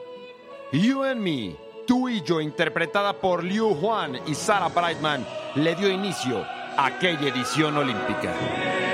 You 0.72 1.04
and 1.04 1.22
Me, 1.22 1.56
tú 1.86 2.10
y 2.10 2.24
yo, 2.24 2.42
interpretada 2.42 3.14
por 3.14 3.44
Liu 3.44 3.68
Huan 3.76 4.20
y 4.26 4.34
Sarah 4.34 4.70
Brightman, 4.70 5.24
le 5.54 5.76
dio 5.76 5.88
inicio 5.88 6.44
a 6.76 6.88
aquella 6.88 7.28
edición 7.28 7.78
olímpica. 7.78 8.91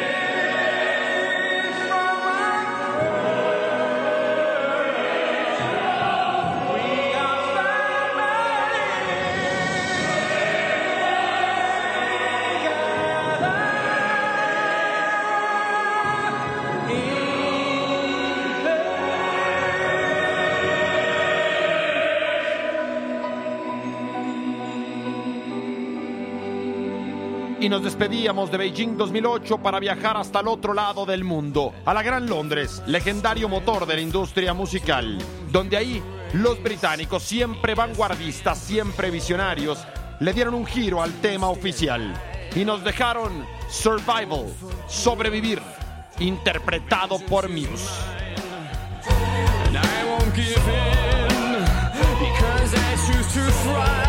Y 27.68 27.70
nos 27.70 27.84
despedíamos 27.84 28.50
de 28.50 28.58
Beijing 28.58 28.96
2008 28.96 29.58
para 29.58 29.82
viajar 29.82 30.16
hasta 30.16 30.40
el 30.40 30.48
otro 30.48 30.74
lado 30.74 31.06
del 31.06 31.26
mundo, 31.26 31.74
a 31.84 31.94
la 31.94 32.02
Gran 32.02 32.30
Londres, 32.30 32.82
legendario 32.88 33.50
motor 33.50 33.86
de 33.86 33.96
la 33.96 34.02
industria 34.02 34.54
musical, 34.54 35.18
donde 35.52 35.76
ahí 35.76 36.02
los 36.32 36.64
británicos, 36.64 37.24
siempre 37.24 37.76
vanguardistas, 37.76 38.58
siempre 38.58 39.12
visionarios, 39.12 39.86
le 40.22 40.32
dieron 40.32 40.54
un 40.54 40.66
giro 40.66 41.02
al 41.02 41.12
tema 41.20 41.50
oficial 41.50 42.14
y 42.56 42.64
nos 42.64 42.86
dejaron 42.86 43.46
Survival, 43.70 44.46
sobrevivir, 44.88 45.62
interpretado 46.20 47.20
por 47.20 47.50
Muse. 47.50 47.92
I 53.70 54.07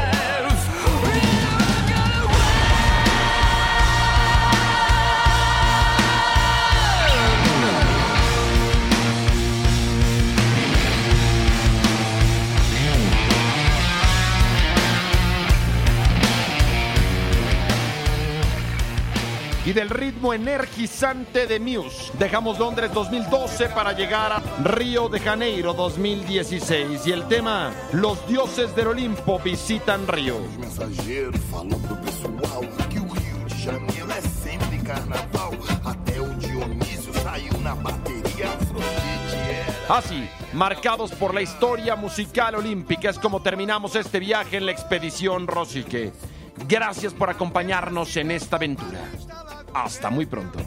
y 19.68 19.74
del 19.74 19.90
ritmo 19.90 20.32
energizante 20.32 21.46
de 21.46 21.60
Muse. 21.60 22.10
Dejamos 22.18 22.58
Londres 22.58 22.90
2012 22.90 23.68
para 23.68 23.92
llegar 23.92 24.32
a 24.32 24.42
Río 24.64 25.10
de 25.10 25.20
Janeiro 25.20 25.74
2016 25.74 27.06
y 27.06 27.12
el 27.12 27.28
tema 27.28 27.70
Los 27.92 28.26
dioses 28.26 28.74
del 28.74 28.86
Olimpo 28.86 29.38
visitan 29.38 30.08
Río. 30.08 30.36
Así, 39.90 40.28
marcados 40.54 41.12
por 41.12 41.34
la 41.34 41.42
historia 41.42 41.94
musical 41.94 42.54
olímpica, 42.54 43.10
es 43.10 43.18
como 43.18 43.42
terminamos 43.42 43.96
este 43.96 44.18
viaje 44.18 44.56
en 44.56 44.64
la 44.64 44.72
expedición 44.72 45.46
Rosique. 45.46 46.10
Gracias 46.66 47.12
por 47.12 47.28
acompañarnos 47.28 48.16
en 48.16 48.30
esta 48.30 48.56
aventura. 48.56 48.98
Hasta 49.74 50.10
muy 50.10 50.26
pronto. 50.26 50.58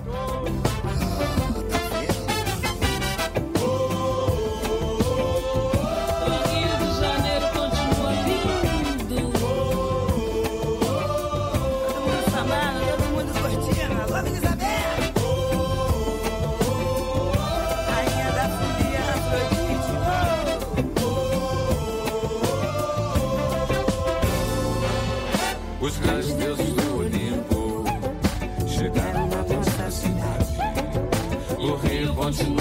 Don't? 32.31 32.60